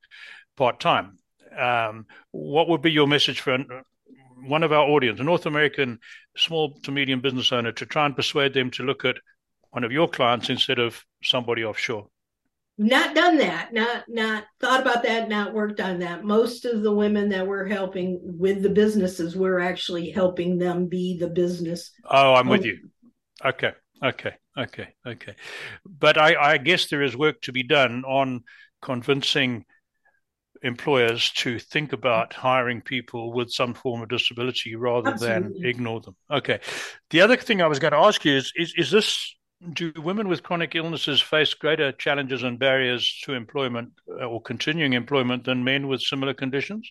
part 0.57 0.81
time. 0.81 1.19
Um, 1.57 2.07
what 2.31 2.69
would 2.69 2.83
be 2.83 2.93
your 2.93 3.07
message 3.07 3.41
for 3.41 3.59
one 4.43 4.63
of 4.63 4.73
our 4.73 4.87
audience, 4.87 5.21
a 5.21 5.25
North 5.25 5.47
American 5.47 5.99
small 6.37 6.75
to 6.83 6.91
medium 6.91 7.21
business 7.21 7.53
owner, 7.53 7.73
to 7.73 7.87
try 7.87 8.07
and 8.07 8.17
persuade 8.17 8.55
them 8.55 8.71
to 8.73 8.83
look 8.83 9.05
at 9.05 9.17
one 9.71 9.85
of 9.85 9.93
your 9.93 10.09
clients 10.09 10.49
instead 10.49 10.79
of 10.79 11.05
somebody 11.23 11.65
offshore? 11.65 12.07
Not 12.79 13.15
done 13.15 13.37
that. 13.39 13.75
Not 13.75 14.05
not 14.09 14.45
thought 14.59 14.81
about 14.81 15.03
that. 15.03 15.29
Not 15.29 15.53
worked 15.53 15.81
on 15.81 15.99
that. 15.99 16.25
Most 16.25 16.65
of 16.65 16.83
the 16.83 16.93
women 16.93 17.29
that 17.29 17.47
we're 17.47 17.67
helping 17.67 18.19
with 18.23 18.63
the 18.63 18.71
businesses, 18.71 19.37
we're 19.37 19.61
actually 19.61 20.11
helping 20.11 20.57
them 20.57 20.87
be 20.87 21.19
the 21.19 21.29
business. 21.29 21.91
Oh, 22.11 22.33
I'm 22.33 22.49
with 22.49 22.65
you. 22.65 22.79
Okay. 23.45 23.73
Okay, 24.03 24.33
okay, 24.59 24.89
okay. 25.07 25.35
But 25.85 26.19
I, 26.19 26.53
I 26.53 26.59
guess 26.59 26.89
there 26.89 27.03
is 27.03 27.17
work 27.17 27.41
to 27.43 27.53
be 27.53 27.63
done 27.63 28.05
on 28.05 28.45
convincing 28.83 29.65
employers 30.63 31.31
to 31.31 31.59
think 31.59 31.93
about 31.93 32.33
hiring 32.35 32.83
people 32.83 33.33
with 33.33 33.51
some 33.51 33.75
form 33.75 34.03
of 34.03 34.09
disability 34.09 34.77
rather 34.77 35.11
Absolutely. 35.11 35.61
than 35.61 35.67
ignore 35.67 36.01
them. 36.01 36.17
Okay. 36.31 36.61
The 37.11 37.23
other 37.23 37.37
thing 37.37 37.63
I 37.63 37.67
was 37.67 37.79
going 37.79 37.93
to 37.93 37.99
ask 37.99 38.25
you 38.25 38.37
is, 38.37 38.53
is 38.57 38.75
is 38.77 38.91
this 38.91 39.37
do 39.73 39.93
women 39.97 40.29
with 40.29 40.43
chronic 40.43 40.75
illnesses 40.75 41.21
face 41.21 41.53
greater 41.55 41.93
challenges 41.93 42.43
and 42.43 42.59
barriers 42.59 43.21
to 43.25 43.35
employment 43.35 43.93
uh, 44.09 44.25
or 44.25 44.41
continuing 44.41 44.95
employment 44.95 45.45
than 45.45 45.65
men 45.65 45.89
with 45.89 46.01
similar 46.01 46.35
conditions? 46.35 46.91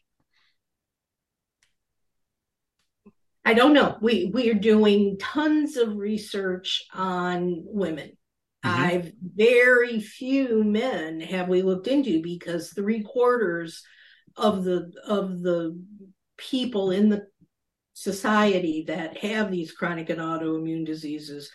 I 3.49 3.55
don't 3.55 3.73
know. 3.73 3.97
We 3.99 4.29
we 4.31 4.51
are 4.51 4.53
doing 4.53 5.17
tons 5.19 5.75
of 5.75 5.97
research 5.97 6.83
on 6.93 7.63
women. 7.65 8.11
Mm-hmm. 8.63 8.81
I've 8.81 9.11
very 9.35 9.99
few 9.99 10.63
men 10.63 11.19
have 11.21 11.47
we 11.47 11.63
looked 11.63 11.87
into 11.87 12.21
because 12.21 12.71
three 12.71 13.01
quarters 13.01 13.81
of 14.37 14.63
the 14.65 14.91
of 15.03 15.41
the 15.41 15.81
people 16.37 16.91
in 16.91 17.09
the 17.09 17.25
society 17.93 18.85
that 18.87 19.17
have 19.17 19.49
these 19.49 19.71
chronic 19.71 20.11
and 20.11 20.19
autoimmune 20.19 20.85
diseases 20.85 21.49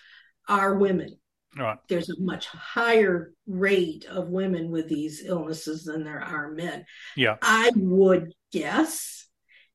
are 0.48 0.74
women. 0.74 1.16
Right. 1.56 1.78
There's 1.88 2.10
a 2.10 2.20
much 2.20 2.48
higher 2.48 3.34
rate 3.46 4.04
of 4.06 4.30
women 4.30 4.72
with 4.72 4.88
these 4.88 5.22
illnesses 5.24 5.84
than 5.84 6.02
there 6.02 6.20
are 6.20 6.50
men. 6.50 6.86
Yeah. 7.16 7.36
I 7.40 7.70
would 7.76 8.32
guess 8.50 9.23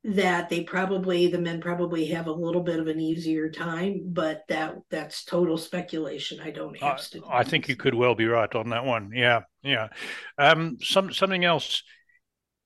that 0.03 0.49
they 0.49 0.63
probably 0.63 1.27
the 1.27 1.38
men 1.38 1.59
probably 1.59 2.05
have 2.05 2.27
a 2.27 2.31
little 2.31 2.63
bit 2.63 2.79
of 2.79 2.88
an 2.88 3.01
easier 3.01 3.49
time 3.49 4.01
but 4.05 4.43
that 4.47 4.75
that's 4.89 5.25
total 5.25 5.57
speculation. 5.57 6.39
I 6.39 6.51
don't 6.51 6.77
have 6.79 7.05
I, 7.29 7.39
I 7.39 7.43
think 7.43 7.67
you 7.67 7.75
could 7.75 7.93
well 7.93 8.15
be 8.15 8.25
right 8.25 8.53
on 8.55 8.69
that 8.69 8.85
one. 8.85 9.12
Yeah 9.13 9.41
yeah. 9.62 9.89
Um 10.38 10.77
some 10.81 11.12
something 11.12 11.43
else 11.43 11.83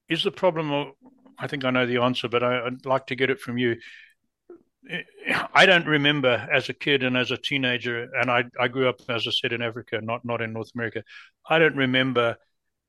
is 0.09 0.23
the 0.23 0.31
problem 0.31 0.71
of, 0.71 0.87
i 1.39 1.47
think 1.47 1.65
i 1.65 1.71
know 1.71 1.87
the 1.87 1.97
answer 1.97 2.27
but 2.27 2.43
I, 2.43 2.65
i'd 2.67 2.85
like 2.85 3.07
to 3.07 3.15
get 3.15 3.29
it 3.29 3.39
from 3.39 3.57
you. 3.57 3.77
I 5.53 5.65
don't 5.65 5.87
remember 5.87 6.47
as 6.51 6.69
a 6.69 6.73
kid 6.73 7.03
and 7.03 7.15
as 7.15 7.31
a 7.31 7.37
teenager, 7.37 8.09
and 8.19 8.29
I, 8.29 8.43
I 8.59 8.67
grew 8.67 8.89
up, 8.89 8.97
as 9.07 9.25
I 9.25 9.31
said, 9.31 9.53
in 9.53 9.61
Africa, 9.61 10.01
not 10.03 10.25
not 10.25 10.41
in 10.41 10.51
North 10.51 10.71
America. 10.75 11.03
I 11.49 11.57
don't 11.57 11.77
remember 11.77 12.35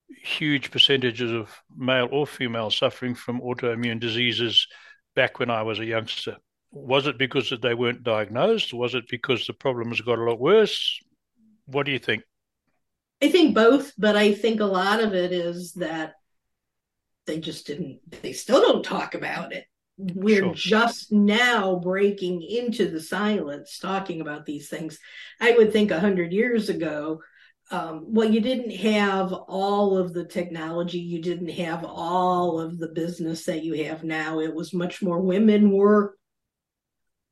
huge 0.09 0.71
percentages 0.71 1.33
of 1.33 1.51
male 1.77 2.09
or 2.11 2.27
female 2.27 2.71
suffering 2.71 3.15
from 3.15 3.41
autoimmune 3.41 4.01
diseases 4.01 4.67
back 5.15 5.39
when 5.39 5.51
I 5.51 5.63
was 5.63 5.79
a 5.79 5.85
youngster. 5.85 6.37
Was 6.73 7.07
it 7.07 7.19
because 7.19 7.51
that 7.51 7.63
they 7.63 7.75
weren't 7.75 8.03
diagnosed? 8.03 8.75
Was 8.75 8.95
it 8.95 9.05
because 9.09 9.47
the 9.47 9.53
problem 9.53 9.91
has 9.91 10.01
got 10.01 10.19
a 10.19 10.25
lot 10.25 10.41
worse? 10.41 10.99
What 11.67 11.87
do 11.87 11.93
you 11.93 11.99
think? 11.99 12.25
I 13.23 13.31
think 13.31 13.55
both, 13.55 13.93
but 13.97 14.17
I 14.17 14.35
think 14.35 14.61
a 14.61 14.67
lot 14.67 15.01
of 15.01 15.15
it 15.15 15.33
is 15.33 15.73
that 15.75 16.15
they 17.27 17.39
just 17.39 17.67
didn't, 17.67 18.01
they 18.23 18.33
still 18.33 18.61
don't 18.61 18.85
talk 18.85 19.15
about 19.15 19.53
it. 19.53 19.65
We're 19.97 20.43
sure. 20.43 20.55
just 20.55 21.13
now 21.13 21.77
breaking 21.77 22.43
into 22.43 22.91
the 22.91 23.01
silence 23.01 23.79
talking 23.79 24.21
about 24.21 24.45
these 24.45 24.69
things. 24.69 24.99
I 25.41 25.53
would 25.53 25.73
think 25.73 25.91
a 25.91 26.01
hundred 26.01 26.33
years 26.33 26.69
ago, 26.69 27.21
um, 27.71 28.05
well, 28.09 28.29
you 28.29 28.41
didn't 28.41 28.73
have 28.73 29.33
all 29.33 29.97
of 29.97 30.13
the 30.13 30.25
technology, 30.25 30.99
you 30.99 31.23
didn't 31.23 31.49
have 31.49 31.85
all 31.85 32.61
of 32.61 32.79
the 32.79 32.89
business 32.89 33.45
that 33.47 33.65
you 33.65 33.85
have 33.85 34.05
now. 34.05 34.41
It 34.41 34.55
was 34.55 34.75
much 34.75 35.03
more 35.03 35.21
women 35.21 35.71
were 35.71 36.17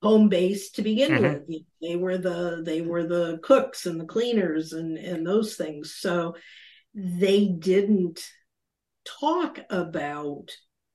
home 0.03 0.29
based 0.29 0.77
to 0.77 0.83
begin 0.83 1.13
mm-hmm. 1.13 1.41
with. 1.47 1.63
They 1.81 1.97
were 1.97 2.19
the 2.19 2.63
they 2.65 2.81
were 2.81 3.07
the 3.07 3.39
cooks 3.43 3.87
and 3.87 4.01
the 4.01 4.07
cleaners 4.07 4.73
and 4.73 4.97
and 4.99 5.27
those 5.27 5.57
things. 5.57 5.95
So 5.95 6.35
they 6.95 7.47
didn't 7.47 8.21
talk 9.05 9.61
about 9.71 10.51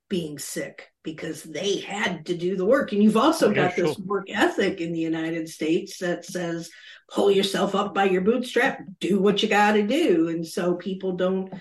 being 0.09 0.39
sick 0.39 0.89
because 1.03 1.43
they 1.43 1.77
had 1.77 2.25
to 2.25 2.35
do 2.35 2.55
the 2.55 2.65
work. 2.65 2.91
And 2.91 3.01
you've 3.01 3.17
also 3.17 3.53
got 3.53 3.73
sure. 3.73 3.87
this 3.87 3.97
work 3.99 4.29
ethic 4.29 4.81
in 4.81 4.93
the 4.93 4.99
United 4.99 5.49
States 5.49 5.99
that 5.99 6.25
says, 6.25 6.69
pull 7.09 7.31
yourself 7.31 7.75
up 7.75 7.93
by 7.93 8.05
your 8.05 8.21
bootstrap, 8.21 8.81
do 8.99 9.19
what 9.19 9.41
you 9.41 9.49
got 9.49 9.73
to 9.73 9.85
do. 9.85 10.29
And 10.29 10.45
so 10.45 10.75
people 10.75 11.13
don't 11.13 11.53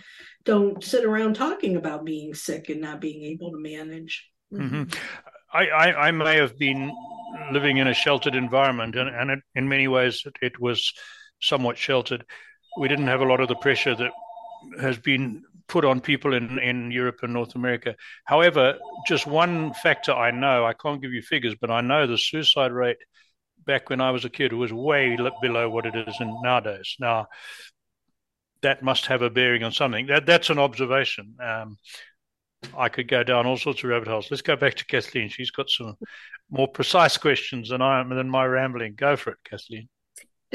don't 0.44 0.82
sit 0.82 1.04
around 1.04 1.34
talking 1.34 1.76
about 1.76 2.04
being 2.04 2.32
sick 2.32 2.68
and 2.68 2.80
not 2.80 3.00
being 3.00 3.24
able 3.24 3.50
to 3.50 3.58
manage. 3.58 4.30
Mm-hmm. 4.52 4.84
I, 5.52 5.66
I, 5.66 6.06
I, 6.06 6.10
may 6.12 6.36
have 6.36 6.56
been 6.56 6.94
living 7.50 7.78
in 7.78 7.88
a 7.88 7.94
sheltered 7.94 8.36
environment, 8.36 8.94
and, 8.94 9.08
and 9.08 9.30
it, 9.32 9.40
in 9.56 9.68
many 9.68 9.88
ways 9.88 10.22
it, 10.24 10.36
it 10.40 10.60
was 10.60 10.92
somewhat 11.40 11.76
sheltered. 11.76 12.24
We 12.78 12.86
didn't 12.86 13.08
have 13.08 13.22
a 13.22 13.26
lot 13.26 13.40
of 13.40 13.48
the 13.48 13.56
pressure 13.56 13.96
that 13.96 14.12
has 14.80 14.98
been 14.98 15.42
put 15.68 15.84
on 15.84 16.00
people 16.00 16.34
in, 16.34 16.58
in 16.58 16.90
Europe 16.90 17.18
and 17.22 17.32
North 17.32 17.54
America. 17.54 17.94
However, 18.24 18.78
just 19.06 19.26
one 19.26 19.72
factor 19.74 20.12
I 20.12 20.30
know, 20.30 20.64
I 20.64 20.72
can't 20.74 21.02
give 21.02 21.12
you 21.12 21.22
figures, 21.22 21.54
but 21.60 21.70
I 21.70 21.80
know 21.80 22.06
the 22.06 22.18
suicide 22.18 22.72
rate 22.72 22.98
back 23.66 23.90
when 23.90 24.00
I 24.00 24.10
was 24.10 24.24
a 24.24 24.30
kid 24.30 24.52
was 24.52 24.72
way 24.72 25.16
below 25.42 25.68
what 25.68 25.86
it 25.86 25.96
is 25.96 26.14
in 26.20 26.34
nowadays. 26.42 26.96
Now, 27.00 27.26
that 28.62 28.82
must 28.82 29.06
have 29.06 29.22
a 29.22 29.30
bearing 29.30 29.64
on 29.64 29.72
something. 29.72 30.06
That 30.06 30.26
that's 30.26 30.50
an 30.50 30.58
observation. 30.58 31.36
Um, 31.42 31.76
I 32.76 32.88
could 32.88 33.08
go 33.08 33.22
down 33.22 33.46
all 33.46 33.56
sorts 33.56 33.84
of 33.84 33.90
rabbit 33.90 34.08
holes. 34.08 34.28
Let's 34.30 34.42
go 34.42 34.56
back 34.56 34.74
to 34.76 34.86
Kathleen. 34.86 35.28
She's 35.28 35.50
got 35.50 35.68
some 35.68 35.94
more 36.50 36.68
precise 36.68 37.16
questions 37.16 37.68
than 37.68 37.82
I 37.82 38.00
am 38.00 38.08
than 38.10 38.30
my 38.30 38.44
rambling. 38.44 38.94
Go 38.96 39.16
for 39.16 39.30
it, 39.30 39.38
Kathleen. 39.48 39.88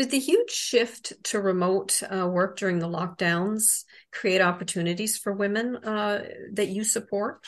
Did 0.02 0.10
the 0.10 0.18
huge 0.18 0.50
shift 0.50 1.14
to 1.26 1.40
remote 1.40 2.02
uh, 2.02 2.28
work 2.28 2.58
during 2.58 2.80
the 2.80 2.88
lockdowns 2.88 3.84
create 4.12 4.42
opportunities 4.42 5.16
for 5.16 5.32
women 5.32 5.76
uh, 5.76 6.26
that 6.54 6.70
you 6.70 6.84
support? 6.84 7.46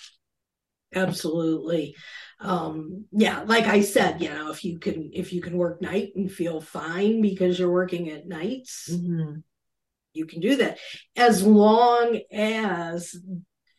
Absolutely. 0.94 1.96
Um, 2.40 3.06
yeah, 3.12 3.42
like 3.48 3.66
I 3.66 3.82
said, 3.82 4.22
you 4.22 4.30
know, 4.30 4.52
if 4.52 4.64
you 4.64 4.78
can 4.78 5.10
if 5.16 5.34
you 5.34 5.42
can 5.42 5.58
work 5.58 5.82
night 5.82 6.12
and 6.16 6.32
feel 6.32 6.62
fine 6.62 7.24
because 7.24 7.58
you're 7.58 7.72
working 7.72 8.12
at 8.12 8.28
nights, 8.28 8.88
mm-hmm. 8.88 9.40
you 10.14 10.28
can 10.28 10.40
do 10.40 10.58
that 10.58 10.78
as 11.16 11.42
long 11.42 12.20
as 12.32 13.16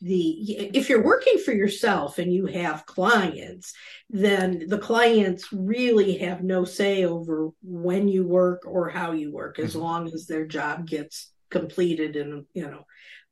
the 0.05 0.71
if 0.75 0.89
you're 0.89 1.03
working 1.03 1.39
for 1.39 1.53
yourself 1.53 2.19
and 2.19 2.33
you 2.33 2.45
have 2.45 2.85
clients 2.85 3.73
then 4.11 4.65
the 4.69 4.79
clients 4.79 5.51
really 5.51 6.19
have 6.19 6.43
no 6.43 6.65
say 6.65 7.05
over 7.05 7.49
when 7.63 8.07
you 8.07 8.27
work 8.27 8.63
or 8.67 8.91
how 8.91 9.13
you 9.13 9.33
work 9.33 9.59
as 9.59 9.71
mm-hmm. 9.71 9.81
long 9.81 10.13
as 10.13 10.27
their 10.27 10.47
job 10.47 10.87
gets 10.87 11.33
completed 11.51 12.17
in 12.17 12.45
you 12.53 12.63
know 12.63 12.85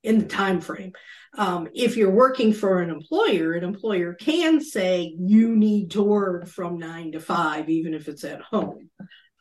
in 0.02 0.18
the 0.18 0.24
time 0.24 0.60
frame 0.60 0.92
um, 1.36 1.68
if 1.74 1.96
you're 1.96 2.10
working 2.10 2.54
for 2.54 2.80
an 2.80 2.88
employer 2.88 3.52
an 3.52 3.64
employer 3.64 4.14
can 4.14 4.60
say 4.60 5.14
you 5.18 5.54
need 5.54 5.90
to 5.90 6.02
work 6.02 6.46
from 6.46 6.78
nine 6.78 7.12
to 7.12 7.20
five 7.20 7.68
even 7.68 7.92
if 7.92 8.08
it's 8.08 8.24
at 8.24 8.40
home. 8.40 8.88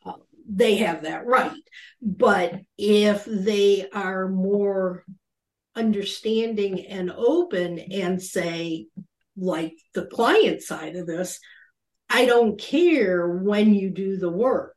Uh, 0.04 0.12
they 0.48 0.76
have 0.76 1.04
that 1.04 1.26
right. 1.26 1.52
But 2.00 2.60
if 2.76 3.24
they 3.24 3.88
are 3.92 4.28
more 4.28 5.04
understanding 5.74 6.86
and 6.86 7.10
open 7.10 7.78
and 7.78 8.20
say, 8.22 8.86
like 9.36 9.74
the 9.94 10.06
client 10.06 10.62
side 10.62 10.96
of 10.96 11.06
this, 11.06 11.40
I 12.08 12.26
don't 12.26 12.58
care 12.60 13.26
when 13.26 13.74
you 13.74 13.90
do 13.90 14.18
the 14.18 14.30
work. 14.30 14.76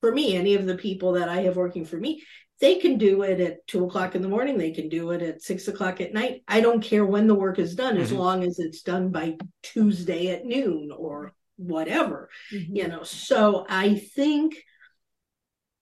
For 0.00 0.10
me, 0.10 0.34
any 0.34 0.54
of 0.54 0.66
the 0.66 0.76
people 0.76 1.12
that 1.12 1.28
I 1.28 1.42
have 1.42 1.56
working 1.56 1.84
for 1.84 1.96
me, 1.96 2.22
they 2.60 2.76
can 2.76 2.98
do 2.98 3.22
it 3.22 3.40
at 3.40 3.66
two 3.66 3.84
o'clock 3.84 4.14
in 4.14 4.22
the 4.22 4.28
morning. 4.28 4.58
They 4.58 4.72
can 4.72 4.88
do 4.88 5.10
it 5.12 5.22
at 5.22 5.42
six 5.42 5.68
o'clock 5.68 6.00
at 6.00 6.12
night. 6.12 6.42
I 6.48 6.60
don't 6.60 6.82
care 6.82 7.06
when 7.06 7.26
the 7.26 7.34
work 7.34 7.58
is 7.58 7.74
done, 7.74 7.94
mm-hmm. 7.94 8.02
as 8.02 8.12
long 8.12 8.42
as 8.44 8.58
it's 8.58 8.82
done 8.82 9.10
by 9.10 9.36
Tuesday 9.62 10.28
at 10.28 10.44
noon 10.44 10.90
or 10.94 11.32
whatever, 11.56 12.28
mm-hmm. 12.52 12.76
you 12.76 12.88
know. 12.88 13.02
So 13.02 13.64
I 13.68 13.94
think 13.94 14.56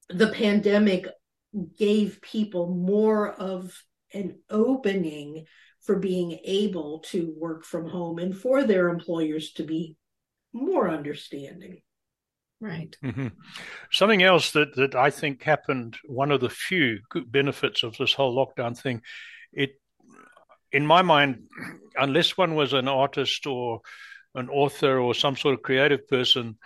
the 0.08 0.28
pandemic 0.28 1.06
gave 1.76 2.20
people 2.20 2.68
more 2.74 3.30
of 3.30 3.72
an 4.12 4.38
opening 4.50 5.46
for 5.80 5.98
being 5.98 6.38
able 6.44 7.00
to 7.00 7.34
work 7.38 7.64
from 7.64 7.88
home 7.88 8.18
and 8.18 8.36
for 8.36 8.64
their 8.64 8.88
employers 8.88 9.52
to 9.52 9.62
be 9.62 9.96
more 10.52 10.90
understanding. 10.90 11.80
Right. 12.60 12.96
Mm-hmm. 13.04 13.28
Something 13.92 14.22
else 14.22 14.50
that, 14.52 14.74
that 14.76 14.96
I 14.96 15.10
think 15.10 15.42
happened, 15.42 15.96
one 16.04 16.32
of 16.32 16.40
the 16.40 16.50
few 16.50 16.98
good 17.08 17.30
benefits 17.30 17.84
of 17.84 17.96
this 17.96 18.12
whole 18.12 18.34
lockdown 18.34 18.76
thing, 18.76 19.02
it, 19.52 19.80
in 20.72 20.84
my 20.84 21.02
mind, 21.02 21.44
unless 21.96 22.36
one 22.36 22.56
was 22.56 22.72
an 22.72 22.88
artist 22.88 23.46
or 23.46 23.80
an 24.34 24.48
author 24.48 24.98
or 24.98 25.14
some 25.14 25.36
sort 25.36 25.54
of 25.54 25.62
creative 25.62 26.08
person, 26.08 26.58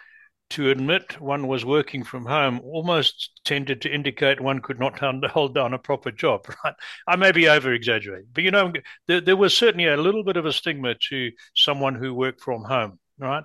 to 0.52 0.70
admit 0.70 1.20
one 1.20 1.46
was 1.46 1.64
working 1.64 2.04
from 2.04 2.26
home 2.26 2.60
almost 2.64 3.40
tended 3.44 3.80
to 3.82 3.92
indicate 3.92 4.40
one 4.40 4.60
could 4.60 4.78
not 4.78 4.98
hold 5.30 5.54
down 5.54 5.74
a 5.74 5.78
proper 5.78 6.10
job, 6.10 6.46
right? 6.64 6.74
I 7.06 7.16
may 7.16 7.32
be 7.32 7.48
over 7.48 7.72
exaggerating, 7.72 8.28
but 8.32 8.44
you 8.44 8.50
know, 8.50 8.72
there, 9.08 9.20
there, 9.20 9.36
was 9.36 9.56
certainly 9.56 9.86
a 9.86 9.96
little 9.96 10.24
bit 10.24 10.36
of 10.36 10.46
a 10.46 10.52
stigma 10.52 10.94
to 11.08 11.30
someone 11.54 11.94
who 11.94 12.14
worked 12.14 12.40
from 12.40 12.64
home, 12.64 12.98
right? 13.18 13.44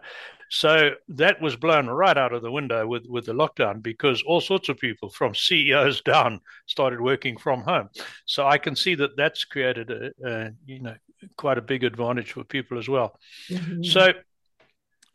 So 0.49 0.91
that 1.09 1.41
was 1.41 1.55
blown 1.55 1.87
right 1.87 2.17
out 2.17 2.33
of 2.33 2.41
the 2.41 2.51
window 2.51 2.87
with, 2.87 3.05
with 3.07 3.25
the 3.25 3.33
lockdown 3.33 3.81
because 3.81 4.23
all 4.25 4.41
sorts 4.41 4.69
of 4.69 4.77
people 4.77 5.09
from 5.09 5.35
CEOs 5.35 6.01
down 6.01 6.41
started 6.67 7.01
working 7.01 7.37
from 7.37 7.61
home. 7.61 7.89
So 8.25 8.45
I 8.47 8.57
can 8.57 8.75
see 8.75 8.95
that 8.95 9.17
that's 9.17 9.45
created 9.45 9.91
a, 9.91 10.11
a 10.25 10.51
you 10.65 10.81
know, 10.81 10.95
quite 11.35 11.57
a 11.57 11.61
big 11.61 11.83
advantage 11.83 12.33
for 12.33 12.43
people 12.43 12.77
as 12.77 12.87
well. 12.87 13.19
Mm-hmm. 13.49 13.83
So 13.83 14.13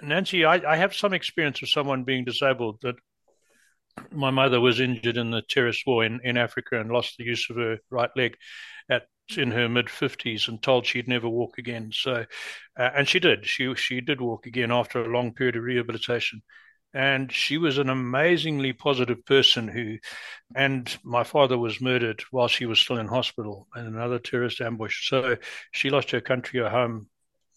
Nancy, 0.02 0.44
I, 0.44 0.72
I 0.72 0.76
have 0.76 0.94
some 0.94 1.14
experience 1.14 1.62
of 1.62 1.70
someone 1.70 2.04
being 2.04 2.24
disabled. 2.24 2.78
That 2.82 2.96
my 4.10 4.30
mother 4.30 4.60
was 4.60 4.80
injured 4.80 5.16
in 5.16 5.30
the 5.30 5.42
terrorist 5.42 5.84
war 5.86 6.04
in, 6.04 6.20
in 6.24 6.36
Africa 6.36 6.80
and 6.80 6.90
lost 6.90 7.16
the 7.16 7.24
use 7.24 7.48
of 7.50 7.56
her 7.56 7.78
right 7.90 8.10
leg 8.16 8.36
at 8.90 9.06
in 9.36 9.50
her 9.52 9.68
mid 9.68 9.88
fifties 9.88 10.48
and 10.48 10.60
told 10.60 10.84
she'd 10.84 11.08
never 11.08 11.28
walk 11.28 11.56
again. 11.58 11.90
So, 11.92 12.24
uh, 12.78 12.90
and 12.94 13.08
she 13.08 13.20
did. 13.20 13.46
She 13.46 13.74
she 13.74 14.00
did 14.00 14.20
walk 14.20 14.46
again 14.46 14.70
after 14.72 15.02
a 15.02 15.12
long 15.12 15.32
period 15.32 15.56
of 15.56 15.62
rehabilitation, 15.62 16.42
and 16.92 17.32
she 17.32 17.56
was 17.56 17.78
an 17.78 17.88
amazingly 17.88 18.72
positive 18.72 19.24
person. 19.24 19.68
Who, 19.68 19.98
and 20.54 20.94
my 21.04 21.24
father 21.24 21.56
was 21.56 21.80
murdered 21.80 22.22
while 22.30 22.48
she 22.48 22.66
was 22.66 22.80
still 22.80 22.98
in 22.98 23.06
hospital 23.06 23.68
in 23.76 23.86
another 23.86 24.18
terrorist 24.18 24.60
ambush. 24.60 25.08
So 25.08 25.36
she 25.70 25.90
lost 25.90 26.10
her 26.10 26.20
country, 26.20 26.60
her 26.60 26.68
home, 26.68 27.08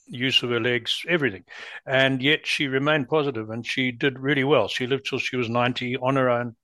use 0.07 0.43
of 0.43 0.49
her 0.49 0.59
legs, 0.59 1.01
everything. 1.07 1.43
And 1.85 2.21
yet 2.21 2.45
she 2.45 2.67
remained 2.67 3.09
positive 3.09 3.49
and 3.49 3.65
she 3.65 3.91
did 3.91 4.19
really 4.19 4.43
well. 4.43 4.67
She 4.67 4.87
lived 4.87 5.07
till 5.09 5.19
she 5.19 5.37
was 5.37 5.49
90 5.49 5.97
on 5.97 6.15
her 6.15 6.29
own. 6.29 6.55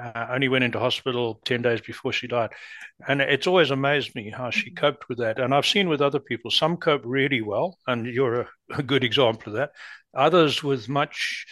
uh, 0.00 0.26
only 0.30 0.48
went 0.48 0.64
into 0.64 0.78
hospital 0.78 1.40
10 1.44 1.62
days 1.62 1.80
before 1.80 2.12
she 2.12 2.26
died. 2.26 2.50
And 3.06 3.20
it's 3.20 3.46
always 3.46 3.70
amazed 3.70 4.14
me 4.14 4.30
how 4.30 4.50
she 4.50 4.70
mm-hmm. 4.70 4.76
coped 4.76 5.08
with 5.08 5.18
that. 5.18 5.38
And 5.38 5.54
I've 5.54 5.66
seen 5.66 5.88
with 5.88 6.00
other 6.00 6.20
people, 6.20 6.50
some 6.50 6.76
cope 6.76 7.02
really 7.04 7.42
well, 7.42 7.78
and 7.86 8.06
you're 8.06 8.42
a, 8.42 8.48
a 8.78 8.82
good 8.82 9.04
example 9.04 9.52
of 9.52 9.58
that. 9.58 9.70
Others 10.14 10.62
with 10.62 10.88
much 10.88 11.46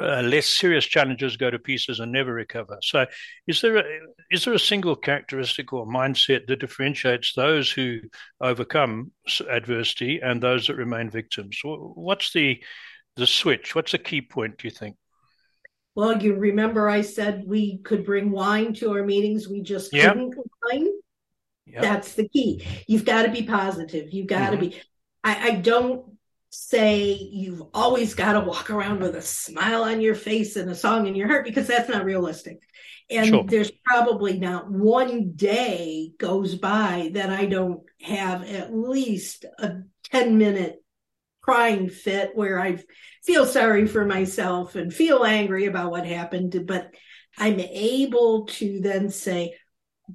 uh, 0.00 0.22
less 0.22 0.46
serious 0.46 0.84
challenges 0.84 1.36
go 1.36 1.50
to 1.50 1.58
pieces 1.58 2.00
and 2.00 2.12
never 2.12 2.32
recover. 2.32 2.78
So, 2.82 3.06
is 3.46 3.60
there 3.60 3.76
a, 3.76 3.84
is 4.30 4.44
there 4.44 4.54
a 4.54 4.58
single 4.58 4.96
characteristic 4.96 5.72
or 5.72 5.86
mindset 5.86 6.46
that 6.46 6.60
differentiates 6.60 7.34
those 7.34 7.70
who 7.70 8.00
overcome 8.40 9.12
adversity 9.48 10.20
and 10.22 10.42
those 10.42 10.66
that 10.66 10.76
remain 10.76 11.10
victims? 11.10 11.58
What's 11.64 12.32
the 12.32 12.62
the 13.16 13.26
switch? 13.26 13.74
What's 13.74 13.92
the 13.92 13.98
key 13.98 14.22
point? 14.22 14.58
Do 14.58 14.68
you 14.68 14.72
think? 14.72 14.96
Well, 15.94 16.22
you 16.22 16.34
remember 16.34 16.88
I 16.88 17.02
said 17.02 17.44
we 17.46 17.78
could 17.78 18.04
bring 18.04 18.30
wine 18.30 18.72
to 18.74 18.92
our 18.92 19.04
meetings. 19.04 19.48
We 19.48 19.62
just 19.62 19.92
yep. 19.92 20.14
couldn't 20.14 20.32
complain. 20.32 20.98
Yep. 21.66 21.82
That's 21.82 22.14
the 22.14 22.28
key. 22.28 22.66
You've 22.86 23.04
got 23.04 23.24
to 23.24 23.30
be 23.30 23.42
positive. 23.42 24.12
You've 24.12 24.26
got 24.26 24.50
to 24.50 24.56
mm-hmm. 24.56 24.70
be. 24.70 24.82
I, 25.24 25.48
I 25.48 25.54
don't 25.56 26.11
say 26.54 27.12
you've 27.14 27.62
always 27.72 28.14
got 28.14 28.34
to 28.34 28.40
walk 28.40 28.68
around 28.68 29.00
with 29.00 29.16
a 29.16 29.22
smile 29.22 29.84
on 29.84 30.02
your 30.02 30.14
face 30.14 30.56
and 30.56 30.70
a 30.70 30.74
song 30.74 31.06
in 31.06 31.14
your 31.14 31.26
heart 31.26 31.46
because 31.46 31.66
that's 31.66 31.88
not 31.88 32.04
realistic. 32.04 32.58
And 33.08 33.26
sure. 33.26 33.44
there's 33.46 33.72
probably 33.84 34.38
not 34.38 34.70
one 34.70 35.32
day 35.34 36.12
goes 36.18 36.54
by 36.54 37.10
that 37.14 37.30
I 37.30 37.46
don't 37.46 37.80
have 38.02 38.44
at 38.44 38.74
least 38.74 39.46
a 39.58 39.76
10 40.10 40.36
minute 40.36 40.76
crying 41.40 41.88
fit 41.88 42.32
where 42.34 42.60
I 42.60 42.78
feel 43.24 43.46
sorry 43.46 43.86
for 43.86 44.04
myself 44.04 44.76
and 44.76 44.92
feel 44.92 45.24
angry 45.24 45.64
about 45.64 45.90
what 45.90 46.06
happened. 46.06 46.64
But 46.66 46.90
I'm 47.38 47.60
able 47.60 48.44
to 48.44 48.80
then 48.80 49.08
say, 49.08 49.54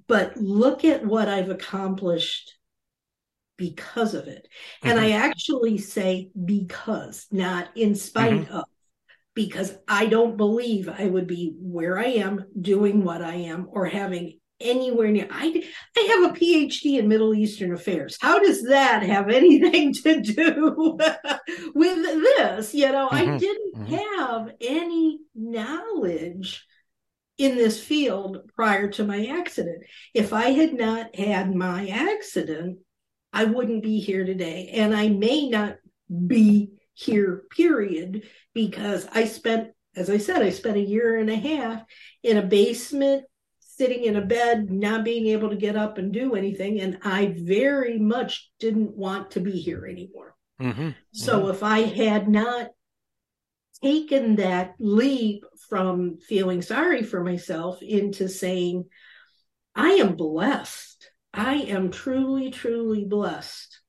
but 0.08 0.38
look 0.38 0.86
at 0.86 1.04
what 1.04 1.30
I've 1.30 1.50
accomplished 1.50 2.57
because 3.58 4.14
of 4.14 4.28
it. 4.28 4.48
Mm-hmm. 4.84 4.90
And 4.90 5.00
I 5.00 5.12
actually 5.12 5.78
say 5.78 6.32
because, 6.46 7.28
not 7.32 7.70
in 7.76 7.96
spite 7.96 8.46
mm-hmm. 8.46 8.54
of, 8.54 8.66
because 9.34 9.76
I 9.88 10.08
don't 10.08 10.38
believe 10.38 10.90
I 10.90 11.06
would 11.06 11.28
be 11.28 11.54
where 11.60 12.00
I 12.00 12.06
am 12.06 12.46
doing 12.60 13.04
what 13.04 13.22
I 13.22 13.36
am 13.36 13.68
or 13.70 13.86
having 13.86 14.40
anywhere 14.60 15.12
near 15.12 15.28
I 15.30 15.64
I 15.96 16.00
have 16.00 16.32
a 16.32 16.40
PhD 16.40 16.98
in 16.98 17.08
Middle 17.08 17.36
Eastern 17.36 17.74
affairs. 17.74 18.18
How 18.20 18.40
does 18.40 18.64
that 18.64 19.04
have 19.04 19.30
anything 19.30 19.94
to 19.94 20.22
do 20.22 20.98
with 21.76 22.04
this? 22.04 22.74
You 22.74 22.92
know, 22.92 23.10
mm-hmm. 23.10 23.34
I 23.34 23.38
didn't 23.38 23.76
mm-hmm. 23.76 23.94
have 23.94 24.52
any 24.62 25.20
knowledge 25.36 26.66
in 27.38 27.56
this 27.56 27.82
field 27.82 28.50
prior 28.56 28.90
to 28.90 29.04
my 29.04 29.28
accident. 29.28 29.84
If 30.14 30.34
I 30.34 30.50
had 30.50 30.74
not 30.74 31.16
had 31.16 31.54
my 31.54 31.88
accident, 31.88 32.80
I 33.34 33.46
wouldn't 33.46 33.84
be 33.84 34.00
here 34.00 34.26
today. 34.26 34.72
And 34.74 34.96
I 34.96 35.10
may 35.10 35.50
not 35.50 35.78
be 36.26 36.72
here, 36.94 37.44
period, 37.56 38.24
because 38.54 39.08
I 39.12 39.26
spent, 39.26 39.70
as 39.96 40.10
I 40.10 40.18
said, 40.18 40.42
I 40.42 40.50
spent 40.50 40.78
a 40.78 40.82
year 40.82 41.18
and 41.18 41.30
a 41.30 41.36
half 41.36 41.84
in 42.24 42.38
a 42.38 42.42
basement, 42.42 43.26
sitting 43.60 44.06
in 44.06 44.16
a 44.16 44.22
bed, 44.22 44.72
not 44.72 45.04
being 45.04 45.28
able 45.28 45.50
to 45.50 45.56
get 45.56 45.76
up 45.76 46.00
and 46.00 46.12
do 46.12 46.34
anything. 46.34 46.82
And 46.82 46.98
I 47.04 47.36
very 47.38 48.00
much 48.00 48.50
didn't 48.60 48.98
want 48.98 49.32
to 49.32 49.40
be 49.40 49.52
here 49.52 49.86
anymore. 49.86 50.36
Mm-hmm. 50.60 50.90
So 51.14 51.42
mm-hmm. 51.42 51.52
if 51.52 51.62
I 51.62 51.82
had 51.82 52.28
not 52.28 52.70
taken 53.84 54.38
that 54.38 54.74
leap 54.80 55.44
from 55.70 56.18
feeling 56.18 56.64
sorry 56.64 57.04
for 57.04 57.24
myself 57.24 57.84
into 57.84 58.28
saying, 58.28 58.86
I 59.76 59.90
am 59.90 60.16
blessed 60.16 61.12
I 61.38 61.54
am 61.68 61.92
truly, 61.92 62.50
truly 62.50 63.06
blessed 63.06 63.80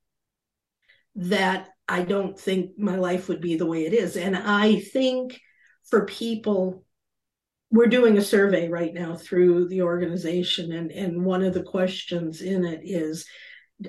that 1.17 1.69
I 1.89 2.03
don't 2.03 2.39
think 2.39 2.79
my 2.79 2.97
life 2.97 3.29
would 3.29 3.41
be 3.41 3.57
the 3.57 3.67
way 3.67 3.87
it 3.87 3.95
is. 3.95 4.17
And 4.19 4.37
I 4.37 4.81
think 4.81 5.41
for 5.89 6.05
people, 6.05 6.85
we're 7.71 7.87
doing 7.87 8.19
a 8.19 8.23
survey 8.23 8.69
right 8.69 8.93
now 8.93 9.17
through 9.17 9.69
the 9.69 9.83
organization, 9.83 10.73
and, 10.73 10.91
and 10.93 11.25
one 11.25 11.43
of 11.43 11.55
the 11.55 11.63
questions 11.63 12.43
in 12.43 12.65
it 12.65 12.81
is 12.85 13.27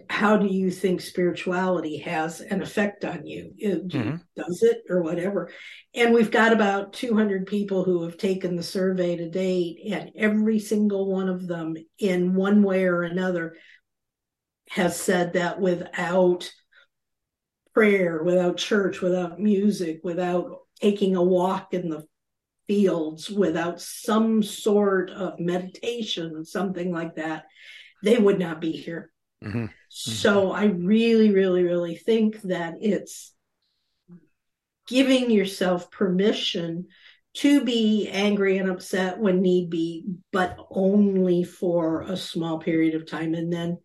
how 0.10 0.38
do 0.38 0.48
you 0.48 0.70
think 0.70 1.02
spirituality 1.02 1.98
has 1.98 2.42
an 2.42 2.62
effect 2.62 3.04
on 3.04 3.26
you? 3.26 3.54
mm-hmm. 3.60 4.18
Does 4.36 4.62
it 4.62 4.84
or 4.90 5.02
whatever? 5.02 5.50
And 5.96 6.14
we've 6.14 6.30
got 6.30 6.54
about 6.54 6.94
200 6.94 7.48
people 7.48 7.84
who 7.84 8.04
have 8.04 8.18
taken 8.18 8.56
the 8.56 8.64
survey 8.64 9.16
to 9.16 9.30
date, 9.30 9.80
and 9.92 10.12
every 10.16 10.60
single 10.60 11.12
one 11.12 11.28
of 11.28 11.48
them, 11.48 11.76
in 11.98 12.36
one 12.36 12.62
way 12.62 12.84
or 12.86 13.02
another, 13.02 13.56
has 14.70 14.96
said 14.96 15.34
that 15.34 15.60
without 15.60 16.52
prayer, 17.74 18.22
without 18.24 18.58
church, 18.58 19.02
without 19.02 19.40
music, 19.40 20.02
without 20.04 20.60
taking 20.80 21.16
a 21.16 21.24
walk 21.24 21.74
in 21.74 21.90
the 21.90 22.06
fields, 22.68 23.28
without 23.28 23.82
some 23.82 24.44
sort 24.44 25.10
of 25.10 25.40
meditation, 25.40 26.46
something 26.46 26.92
like 26.92 27.16
that, 27.16 27.46
they 28.04 28.18
would 28.18 28.38
not 28.38 28.62
be 28.62 28.72
here 28.72 29.12
Mm-hmm. 29.44 29.66
Mm-hmm. 29.90 30.12
So 30.12 30.52
I 30.52 30.66
really, 30.66 31.32
really, 31.32 31.64
really 31.64 31.96
think 31.96 32.42
that 32.44 32.76
it's 32.82 33.34
giving 34.88 35.30
yourself 35.30 35.92
permission 35.92 36.88
to 37.36 37.64
be 37.64 38.10
angry 38.10 38.58
and 38.58 38.70
upset 38.70 39.20
when 39.20 39.42
need 39.42 39.70
be, 39.70 40.06
but 40.32 40.58
only 40.72 41.44
for 41.44 42.02
a 42.02 42.18
small 42.18 42.60
period 42.60 42.96
of 42.96 43.06
time 43.06 43.36
and 43.36 43.54
then 43.54 43.78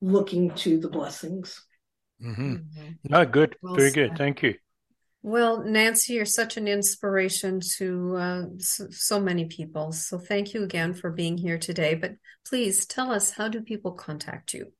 looking 0.00 0.50
to 0.56 0.78
the 0.78 0.88
blessings. 0.88 1.64
Mm-hmm. 2.22 2.54
Mm-hmm. 2.54 2.90
No, 3.04 3.24
good. 3.24 3.56
Well 3.62 3.76
Very 3.76 3.90
said. 3.90 3.94
good. 4.10 4.18
Thank 4.18 4.42
you. 4.42 4.54
Well, 5.22 5.62
Nancy, 5.64 6.14
you're 6.14 6.24
such 6.24 6.56
an 6.56 6.66
inspiration 6.66 7.60
to 7.76 8.16
uh, 8.16 8.42
so, 8.58 8.86
so, 8.90 9.20
many 9.20 9.44
people. 9.44 9.92
So 9.92 10.18
thank 10.18 10.54
you 10.54 10.64
again 10.64 10.94
for 10.94 11.10
being 11.10 11.36
here 11.36 11.58
today. 11.58 11.94
But 11.94 12.14
please 12.46 12.86
tell 12.86 13.12
us 13.12 13.30
how 13.30 13.48
do 13.48 13.60
people 13.60 13.92
contact 13.92 14.54
you? 14.54 14.72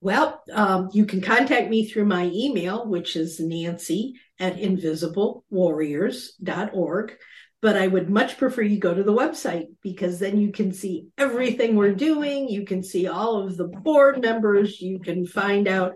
Well, 0.00 0.40
um, 0.52 0.90
you 0.92 1.06
can 1.06 1.20
contact 1.20 1.68
me 1.68 1.88
through 1.88 2.04
my 2.04 2.30
email, 2.32 2.86
which 2.86 3.16
is 3.16 3.40
nancy 3.40 4.14
at 4.38 4.54
invisiblewarriors.org. 4.56 7.16
But 7.60 7.76
I 7.76 7.88
would 7.88 8.08
much 8.08 8.38
prefer 8.38 8.62
you 8.62 8.78
go 8.78 8.94
to 8.94 9.02
the 9.02 9.12
website 9.12 9.66
because 9.82 10.20
then 10.20 10.40
you 10.40 10.52
can 10.52 10.72
see 10.72 11.08
everything 11.18 11.74
we're 11.74 11.92
doing. 11.92 12.48
You 12.48 12.64
can 12.64 12.84
see 12.84 13.08
all 13.08 13.44
of 13.44 13.56
the 13.56 13.66
board 13.66 14.22
members. 14.22 14.80
You 14.80 15.00
can 15.00 15.26
find 15.26 15.66
out 15.66 15.94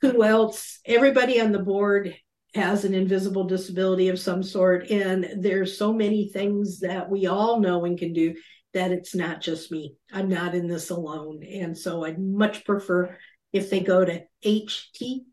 who 0.00 0.24
else, 0.24 0.80
everybody 0.84 1.40
on 1.40 1.52
the 1.52 1.60
board 1.60 2.16
has 2.56 2.84
an 2.84 2.94
invisible 2.94 3.44
disability 3.44 4.08
of 4.08 4.18
some 4.18 4.42
sort. 4.42 4.90
And 4.90 5.34
there's 5.38 5.78
so 5.78 5.92
many 5.92 6.28
things 6.28 6.80
that 6.80 7.08
we 7.08 7.26
all 7.26 7.60
know 7.60 7.84
and 7.84 7.96
can 7.96 8.12
do 8.12 8.34
that 8.74 8.90
it's 8.90 9.14
not 9.14 9.40
just 9.40 9.70
me. 9.70 9.94
I'm 10.12 10.28
not 10.28 10.54
in 10.54 10.66
this 10.66 10.90
alone. 10.90 11.44
And 11.44 11.78
so 11.78 12.04
I'd 12.04 12.18
much 12.18 12.64
prefer 12.64 13.16
if 13.54 13.70
they 13.70 13.80
go 13.80 14.04
to 14.04 14.22
https 14.44 15.24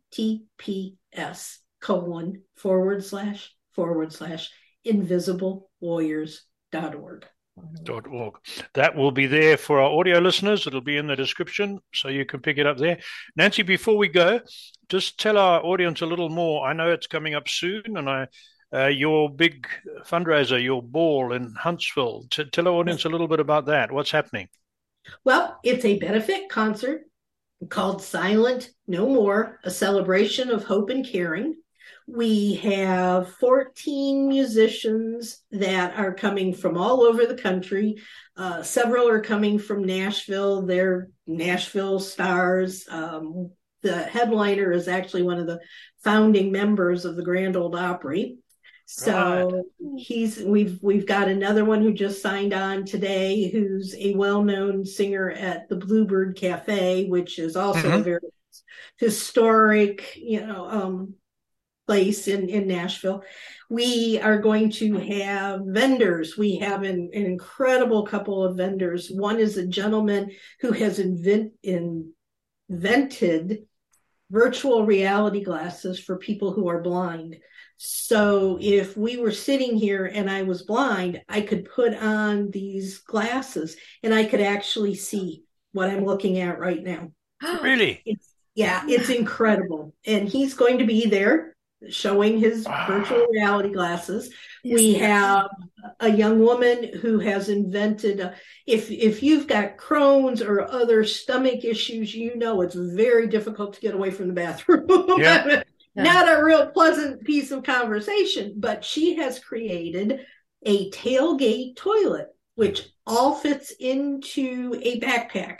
colon 1.82 2.42
forward 2.56 3.04
slash 3.04 3.54
forward 3.74 4.14
slash 4.14 4.50
invisiblewarriors.org. 4.88 7.26
Dot 7.84 8.08
org. 8.08 8.36
That 8.76 8.96
will 8.96 9.12
be 9.12 9.28
there 9.28 9.58
for 9.58 9.82
our 9.82 9.92
audio 9.92 10.20
listeners. 10.20 10.66
It'll 10.66 10.80
be 10.80 10.96
in 10.96 11.08
the 11.08 11.18
description, 11.18 11.80
so 11.94 12.08
you 12.08 12.24
can 12.26 12.40
pick 12.40 12.58
it 12.58 12.66
up 12.66 12.78
there. 12.78 13.00
Nancy, 13.36 13.64
before 13.64 13.98
we 13.98 14.08
go, 14.08 14.40
just 14.88 15.20
tell 15.20 15.38
our 15.38 15.62
audience 15.62 16.00
a 16.02 16.06
little 16.06 16.30
more. 16.30 16.66
I 16.66 16.72
know 16.74 16.92
it's 16.92 17.08
coming 17.08 17.36
up 17.36 17.50
soon, 17.50 17.98
and 17.98 18.10
I 18.10 18.28
uh, 18.74 18.88
your 18.88 19.30
big 19.30 19.68
fundraiser, 20.06 20.64
your 20.64 20.82
ball 20.82 21.34
in 21.34 21.54
Huntsville. 21.56 22.24
T- 22.30 22.46
tell 22.46 22.70
our 22.70 22.76
audience 22.76 23.04
a 23.04 23.10
little 23.10 23.28
bit 23.28 23.42
about 23.42 23.66
that. 23.66 23.92
What's 23.92 24.12
happening? 24.12 24.48
Well, 25.26 25.60
it's 25.64 25.84
a 25.84 26.00
benefit 26.00 26.48
concert 26.50 27.02
called 27.70 28.02
Silent 28.02 28.70
No 28.88 29.08
More, 29.08 29.60
a 29.64 29.72
celebration 29.72 30.50
of 30.50 30.64
hope 30.64 30.90
and 30.90 31.06
caring. 31.06 31.56
We 32.08 32.56
have 32.56 33.34
14 33.36 34.28
musicians 34.28 35.44
that 35.52 35.98
are 35.98 36.14
coming 36.14 36.54
from 36.54 36.78
all 36.78 37.04
over 37.04 37.26
the 37.26 37.36
country. 37.36 37.98
Uh, 38.36 38.64
several 38.64 39.08
are 39.08 39.22
coming 39.22 39.60
from 39.60 39.86
Nashville. 39.86 40.66
They're 40.66 41.10
Nashville 41.28 42.00
stars. 42.00 42.86
Um, 42.90 43.52
the 43.82 44.04
headliner 44.04 44.72
is 44.72 44.88
actually 44.88 45.24
one 45.24 45.38
of 45.38 45.48
the 45.48 45.60
founding 46.04 46.52
members 46.52 47.06
of 47.06 47.16
the 47.16 47.24
Grand 47.24 47.56
Old 47.56 47.76
Opry. 47.76 48.38
So 48.94 49.64
he's 49.98 50.44
we've 50.44 50.78
we've 50.82 51.06
got 51.06 51.30
another 51.30 51.64
one 51.64 51.82
who 51.82 51.94
just 51.94 52.22
signed 52.22 52.54
on 52.54 52.84
today, 52.84 53.50
who's 53.50 53.96
a 53.98 54.14
well-known 54.16 54.86
singer 54.86 55.32
at 55.32 55.70
the 55.70 55.78
Bluebird 55.78 56.36
Cafe, 56.36 57.08
which 57.08 57.40
is 57.40 57.56
also 57.56 57.88
mm-hmm. 57.88 58.00
a 58.00 58.04
very 58.04 58.20
historic, 58.98 60.18
you 60.18 60.46
know, 60.46 60.70
um, 60.70 61.14
place 61.88 62.28
in, 62.28 62.50
in 62.50 62.68
Nashville. 62.68 63.24
We 63.70 64.20
are 64.20 64.40
going 64.40 64.72
to 64.72 64.98
have 64.98 65.62
vendors. 65.64 66.38
We 66.38 66.58
have 66.58 66.84
an, 66.84 67.12
an 67.14 67.26
incredible 67.26 68.06
couple 68.06 68.44
of 68.44 68.58
vendors. 68.58 69.10
One 69.10 69.40
is 69.40 69.56
a 69.56 69.68
gentleman 69.68 70.32
who 70.60 70.74
has 70.74 71.00
invent, 71.00 71.54
invented 72.70 73.68
virtual 74.32 74.86
reality 74.86 75.44
glasses 75.44 76.00
for 76.00 76.18
people 76.18 76.52
who 76.52 76.70
are 76.70 76.82
blind. 76.82 77.38
So 77.78 78.58
if 78.62 78.96
we 78.96 79.18
were 79.18 79.32
sitting 79.32 79.76
here 79.76 80.06
and 80.06 80.30
I 80.30 80.44
was 80.44 80.62
blind, 80.62 81.22
I 81.28 81.42
could 81.42 81.66
put 81.66 81.94
on 81.94 82.50
these 82.52 83.00
glasses 83.00 83.76
and 84.04 84.14
I 84.14 84.24
could 84.26 84.42
actually 84.42 84.96
see 84.96 85.44
what 85.74 85.90
I'm 85.90 86.06
looking 86.06 86.40
at 86.40 86.60
right 86.60 86.82
now. 86.82 87.12
Really? 87.62 88.02
It's, 88.06 88.34
yeah, 88.56 88.84
it's 88.88 89.10
incredible. 89.10 89.94
And 90.06 90.30
he's 90.30 90.54
going 90.54 90.78
to 90.78 90.86
be 90.86 91.08
there 91.08 91.51
showing 91.90 92.40
his 92.40 92.66
wow. 92.66 92.86
virtual 92.88 93.26
reality 93.32 93.70
glasses. 93.70 94.34
Yes, 94.64 94.76
we 94.76 94.92
yes. 94.92 95.02
have 95.02 95.50
a 96.00 96.10
young 96.10 96.40
woman 96.40 96.98
who 97.00 97.20
has 97.20 97.50
invented 97.50 98.20
a, 98.20 98.36
if 98.68 98.92
if 98.92 99.24
you've 99.24 99.48
got 99.48 99.78
Crohn's 99.78 100.42
or 100.42 100.62
other 100.62 101.04
stomach 101.04 101.64
issues, 101.64 102.14
you 102.14 102.36
know 102.36 102.62
it's 102.62 102.76
very 102.76 103.28
difficult 103.28 103.74
to 103.74 103.82
get 103.82 103.96
away 103.96 104.12
from 104.12 104.28
the 104.28 104.34
bathroom. 104.34 104.88
Yeah. 105.94 106.04
Not 106.04 106.40
a 106.40 106.42
real 106.42 106.68
pleasant 106.68 107.26
piece 107.26 107.52
of 107.52 107.64
conversation, 107.64 108.54
but 108.56 108.86
she 108.86 109.16
has 109.16 109.40
created 109.40 110.26
a 110.64 110.90
tailgate 110.90 111.76
toilet, 111.76 112.28
which 112.56 112.88
all 113.06 113.36
fits 113.36 113.74
into 113.78 114.80
a 114.82 115.02
backpack. 115.02 115.60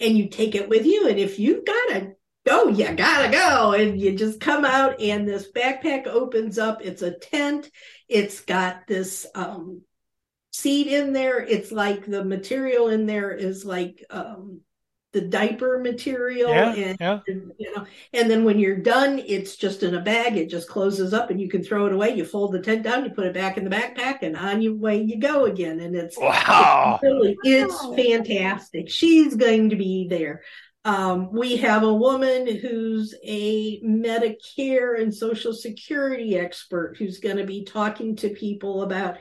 And 0.00 0.16
you 0.16 0.28
take 0.28 0.54
it 0.54 0.70
with 0.70 0.86
you. 0.86 1.08
And 1.08 1.18
if 1.18 1.38
you've 1.38 1.66
got 1.66 1.88
to 1.90 2.12
go, 2.44 2.68
you 2.68 2.92
gotta 2.94 3.30
go. 3.30 3.72
And 3.72 4.00
you 4.00 4.16
just 4.16 4.40
come 4.40 4.64
out, 4.64 5.00
and 5.00 5.28
this 5.28 5.50
backpack 5.50 6.06
opens 6.06 6.58
up. 6.58 6.82
It's 6.82 7.02
a 7.02 7.12
tent. 7.12 7.70
It's 8.08 8.40
got 8.40 8.86
this 8.86 9.26
um, 9.34 9.82
seat 10.52 10.88
in 10.88 11.12
there. 11.12 11.40
It's 11.40 11.72
like 11.72 12.06
the 12.06 12.24
material 12.24 12.88
in 12.88 13.06
there 13.06 13.32
is 13.32 13.64
like 13.64 14.04
um, 14.10 14.60
the 15.14 15.20
diaper 15.20 15.78
material 15.78 16.50
yeah, 16.50 16.74
and, 16.74 16.96
yeah. 17.00 17.20
and, 17.28 17.52
you 17.56 17.72
know 17.74 17.86
and 18.12 18.28
then 18.28 18.44
when 18.44 18.58
you're 18.58 18.76
done 18.76 19.22
it's 19.24 19.54
just 19.54 19.84
in 19.84 19.94
a 19.94 20.00
bag 20.00 20.36
it 20.36 20.50
just 20.50 20.68
closes 20.68 21.14
up 21.14 21.30
and 21.30 21.40
you 21.40 21.48
can 21.48 21.62
throw 21.62 21.86
it 21.86 21.92
away 21.92 22.14
you 22.14 22.24
fold 22.24 22.52
the 22.52 22.60
tent 22.60 22.82
down 22.82 23.04
you 23.04 23.10
put 23.10 23.24
it 23.24 23.32
back 23.32 23.56
in 23.56 23.64
the 23.64 23.70
backpack 23.70 24.18
and 24.22 24.36
on 24.36 24.60
your 24.60 24.74
way 24.74 25.00
you 25.00 25.18
go 25.18 25.44
again 25.44 25.78
and 25.78 25.94
it's 25.94 26.18
wow 26.18 26.98
it's 27.00 27.02
really 27.04 27.36
it's 27.44 27.80
fantastic 27.94 28.90
she's 28.90 29.36
going 29.36 29.70
to 29.70 29.76
be 29.76 30.08
there 30.08 30.42
um, 30.84 31.32
we 31.32 31.56
have 31.56 31.82
a 31.82 31.94
woman 31.94 32.46
who's 32.46 33.14
a 33.24 33.80
Medicare 33.82 35.00
and 35.00 35.14
Social 35.14 35.54
Security 35.54 36.36
expert 36.36 36.96
who's 36.98 37.20
going 37.20 37.38
to 37.38 37.46
be 37.46 37.64
talking 37.64 38.16
to 38.16 38.28
people 38.28 38.82
about 38.82 39.16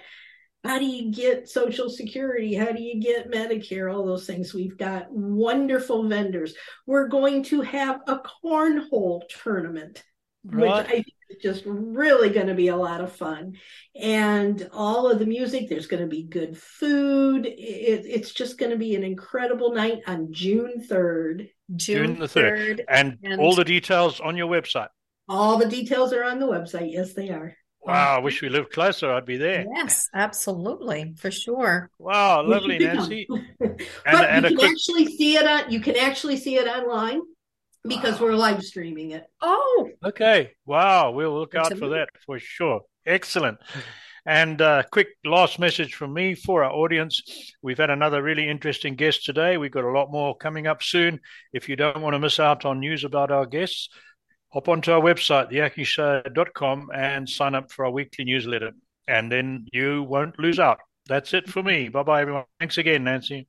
how 0.64 0.80
do 0.80 0.86
you 0.86 1.12
get 1.12 1.50
social 1.50 1.90
security? 1.90 2.56
How 2.56 2.72
do 2.72 2.82
you 2.82 3.02
get 3.02 3.32
medicare? 3.32 3.94
All 3.94 4.06
those 4.06 4.26
things. 4.26 4.54
We've 4.54 4.78
got 4.78 5.12
wonderful 5.12 6.08
vendors. 6.08 6.54
We're 6.86 7.08
going 7.10 7.44
to 7.46 7.62
have 7.62 8.00
a 8.08 8.20
cornhole 8.20 9.24
tournament 9.44 10.04
right. 10.46 10.62
which 10.62 10.72
i 10.72 10.92
think 10.92 11.08
is 11.30 11.42
just 11.42 11.64
really 11.66 12.30
going 12.30 12.48
to 12.48 12.54
be 12.54 12.68
a 12.68 12.76
lot 12.76 13.02
of 13.02 13.16
fun 13.16 13.54
and 14.00 14.70
all 14.72 15.10
of 15.10 15.20
the 15.20 15.26
music 15.26 15.70
there's 15.70 15.88
going 15.88 16.02
to 16.02 16.08
be 16.08 16.24
good 16.24 16.58
food 16.58 17.46
it, 17.46 18.06
it's 18.06 18.32
just 18.32 18.58
going 18.58 18.72
to 18.72 18.78
be 18.78 18.96
an 18.96 19.04
incredible 19.04 19.74
night 19.74 20.02
on 20.08 20.32
june 20.32 20.86
3rd 20.88 21.50
june, 21.76 22.08
june 22.08 22.20
the 22.20 22.28
3rd, 22.28 22.80
3rd 22.80 22.80
and, 22.90 23.18
and 23.24 23.42
all 23.42 23.56
the 23.56 23.66
details 23.66 24.20
on 24.20 24.38
your 24.38 24.48
website 24.48 24.90
all 25.30 25.58
the 25.58 25.70
details 25.70 26.14
are 26.14 26.24
on 26.24 26.40
the 26.40 26.48
website 26.48 26.92
yes 26.92 27.14
they 27.14 27.30
are 27.30 27.56
Wow, 27.86 28.16
I 28.16 28.20
wish 28.20 28.42
we 28.42 28.48
lived 28.48 28.72
closer. 28.72 29.12
I'd 29.12 29.26
be 29.26 29.36
there. 29.36 29.66
Yes, 29.76 30.08
absolutely, 30.14 31.16
for 31.18 31.32
sure. 31.32 31.90
Wow, 32.00 32.42
lovely, 32.44 32.80
Nancy. 32.80 33.28
and, 33.60 33.78
but 34.06 34.30
and 34.30 34.46
you 34.46 34.52
can 34.52 34.58
quick... 34.58 34.72
actually 34.72 35.06
see 35.18 35.36
it 35.36 35.46
on. 35.46 35.70
You 35.70 35.82
can 35.82 35.98
actually 35.98 36.38
see 36.38 36.56
it 36.56 36.66
online 36.66 37.20
because 37.88 38.20
wow. 38.20 38.28
we're 38.28 38.36
live 38.36 38.64
streaming 38.64 39.12
it. 39.12 39.26
Oh, 39.42 39.90
okay. 40.04 40.52
Wow, 40.66 41.12
we'll 41.12 41.38
look 41.38 41.56
out 41.56 41.78
for 41.78 41.90
that 41.90 42.10
for 42.26 42.40
sure. 42.40 42.82
Excellent. 43.06 43.60
And 44.26 44.62
uh, 44.62 44.84
quick 44.90 45.10
last 45.26 45.60
message 45.60 45.96
from 45.96 46.14
me 46.14 46.34
for 46.34 46.64
our 46.64 46.72
audience. 46.72 47.54
We've 47.62 47.78
had 47.78 47.90
another 47.90 48.24
really 48.24 48.48
interesting 48.48 48.96
guest 48.96 49.26
today. 49.26 49.58
We've 49.58 49.72
got 49.72 49.84
a 49.84 49.92
lot 49.92 50.12
more 50.12 50.36
coming 50.38 50.66
up 50.66 50.82
soon. 50.82 51.20
If 51.52 51.68
you 51.68 51.76
don't 51.76 52.02
want 52.02 52.14
to 52.14 52.20
miss 52.20 52.40
out 52.40 52.64
on 52.64 52.80
news 52.80 53.04
about 53.04 53.32
our 53.32 53.46
guests, 53.46 53.90
hop 54.54 54.70
onto 54.70 54.94
our 54.94 55.02
website, 55.02 55.52
theyakkingshow.com, 55.52 56.90
and 56.94 57.28
sign 57.28 57.54
up 57.54 57.72
for 57.72 57.86
our 57.86 57.92
weekly 57.92 58.24
newsletter. 58.24 58.72
And 59.10 59.30
then 59.30 59.66
you 59.74 60.04
won't 60.04 60.40
lose 60.40 60.60
out. 60.60 60.80
That's 61.08 61.34
it 61.34 61.50
for 61.50 61.62
me. 61.62 61.90
Bye 61.90 62.04
bye, 62.04 62.22
everyone. 62.22 62.46
Thanks 62.60 62.78
again, 62.78 63.04
Nancy. 63.04 63.48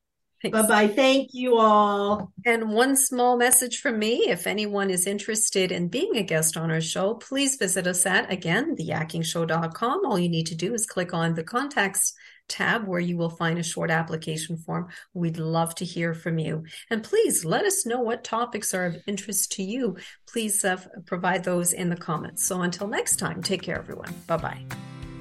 Bye 0.52 0.62
bye. 0.62 0.88
Thank 0.88 1.30
you 1.32 1.58
all. 1.58 2.32
And 2.44 2.70
one 2.70 2.96
small 2.96 3.36
message 3.36 3.80
from 3.80 3.98
me 3.98 4.28
if 4.28 4.46
anyone 4.46 4.90
is 4.90 5.06
interested 5.06 5.72
in 5.72 5.88
being 5.88 6.16
a 6.16 6.22
guest 6.22 6.56
on 6.56 6.70
our 6.70 6.80
show, 6.80 7.14
please 7.14 7.56
visit 7.56 7.86
us 7.86 8.06
at, 8.06 8.30
again, 8.30 8.76
theyakkingshow.com. 8.76 10.06
All 10.06 10.18
you 10.18 10.28
need 10.28 10.46
to 10.46 10.54
do 10.54 10.74
is 10.74 10.86
click 10.86 11.14
on 11.14 11.34
the 11.34 11.44
contacts 11.44 12.14
tab 12.48 12.86
where 12.86 13.00
you 13.00 13.16
will 13.16 13.30
find 13.30 13.58
a 13.58 13.62
short 13.62 13.90
application 13.90 14.56
form. 14.56 14.88
We'd 15.14 15.38
love 15.38 15.74
to 15.76 15.84
hear 15.84 16.14
from 16.14 16.38
you. 16.38 16.64
And 16.90 17.02
please 17.02 17.44
let 17.44 17.64
us 17.64 17.86
know 17.86 18.00
what 18.00 18.24
topics 18.24 18.74
are 18.74 18.86
of 18.86 18.96
interest 19.06 19.52
to 19.52 19.62
you. 19.62 19.96
Please 20.26 20.64
uh, 20.64 20.76
provide 21.06 21.44
those 21.44 21.72
in 21.72 21.88
the 21.88 21.96
comments. 21.96 22.44
So 22.44 22.62
until 22.62 22.88
next 22.88 23.16
time, 23.16 23.42
take 23.42 23.62
care, 23.62 23.78
everyone. 23.78 24.14
Bye-bye. 24.26 24.64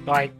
Bye. 0.04 0.30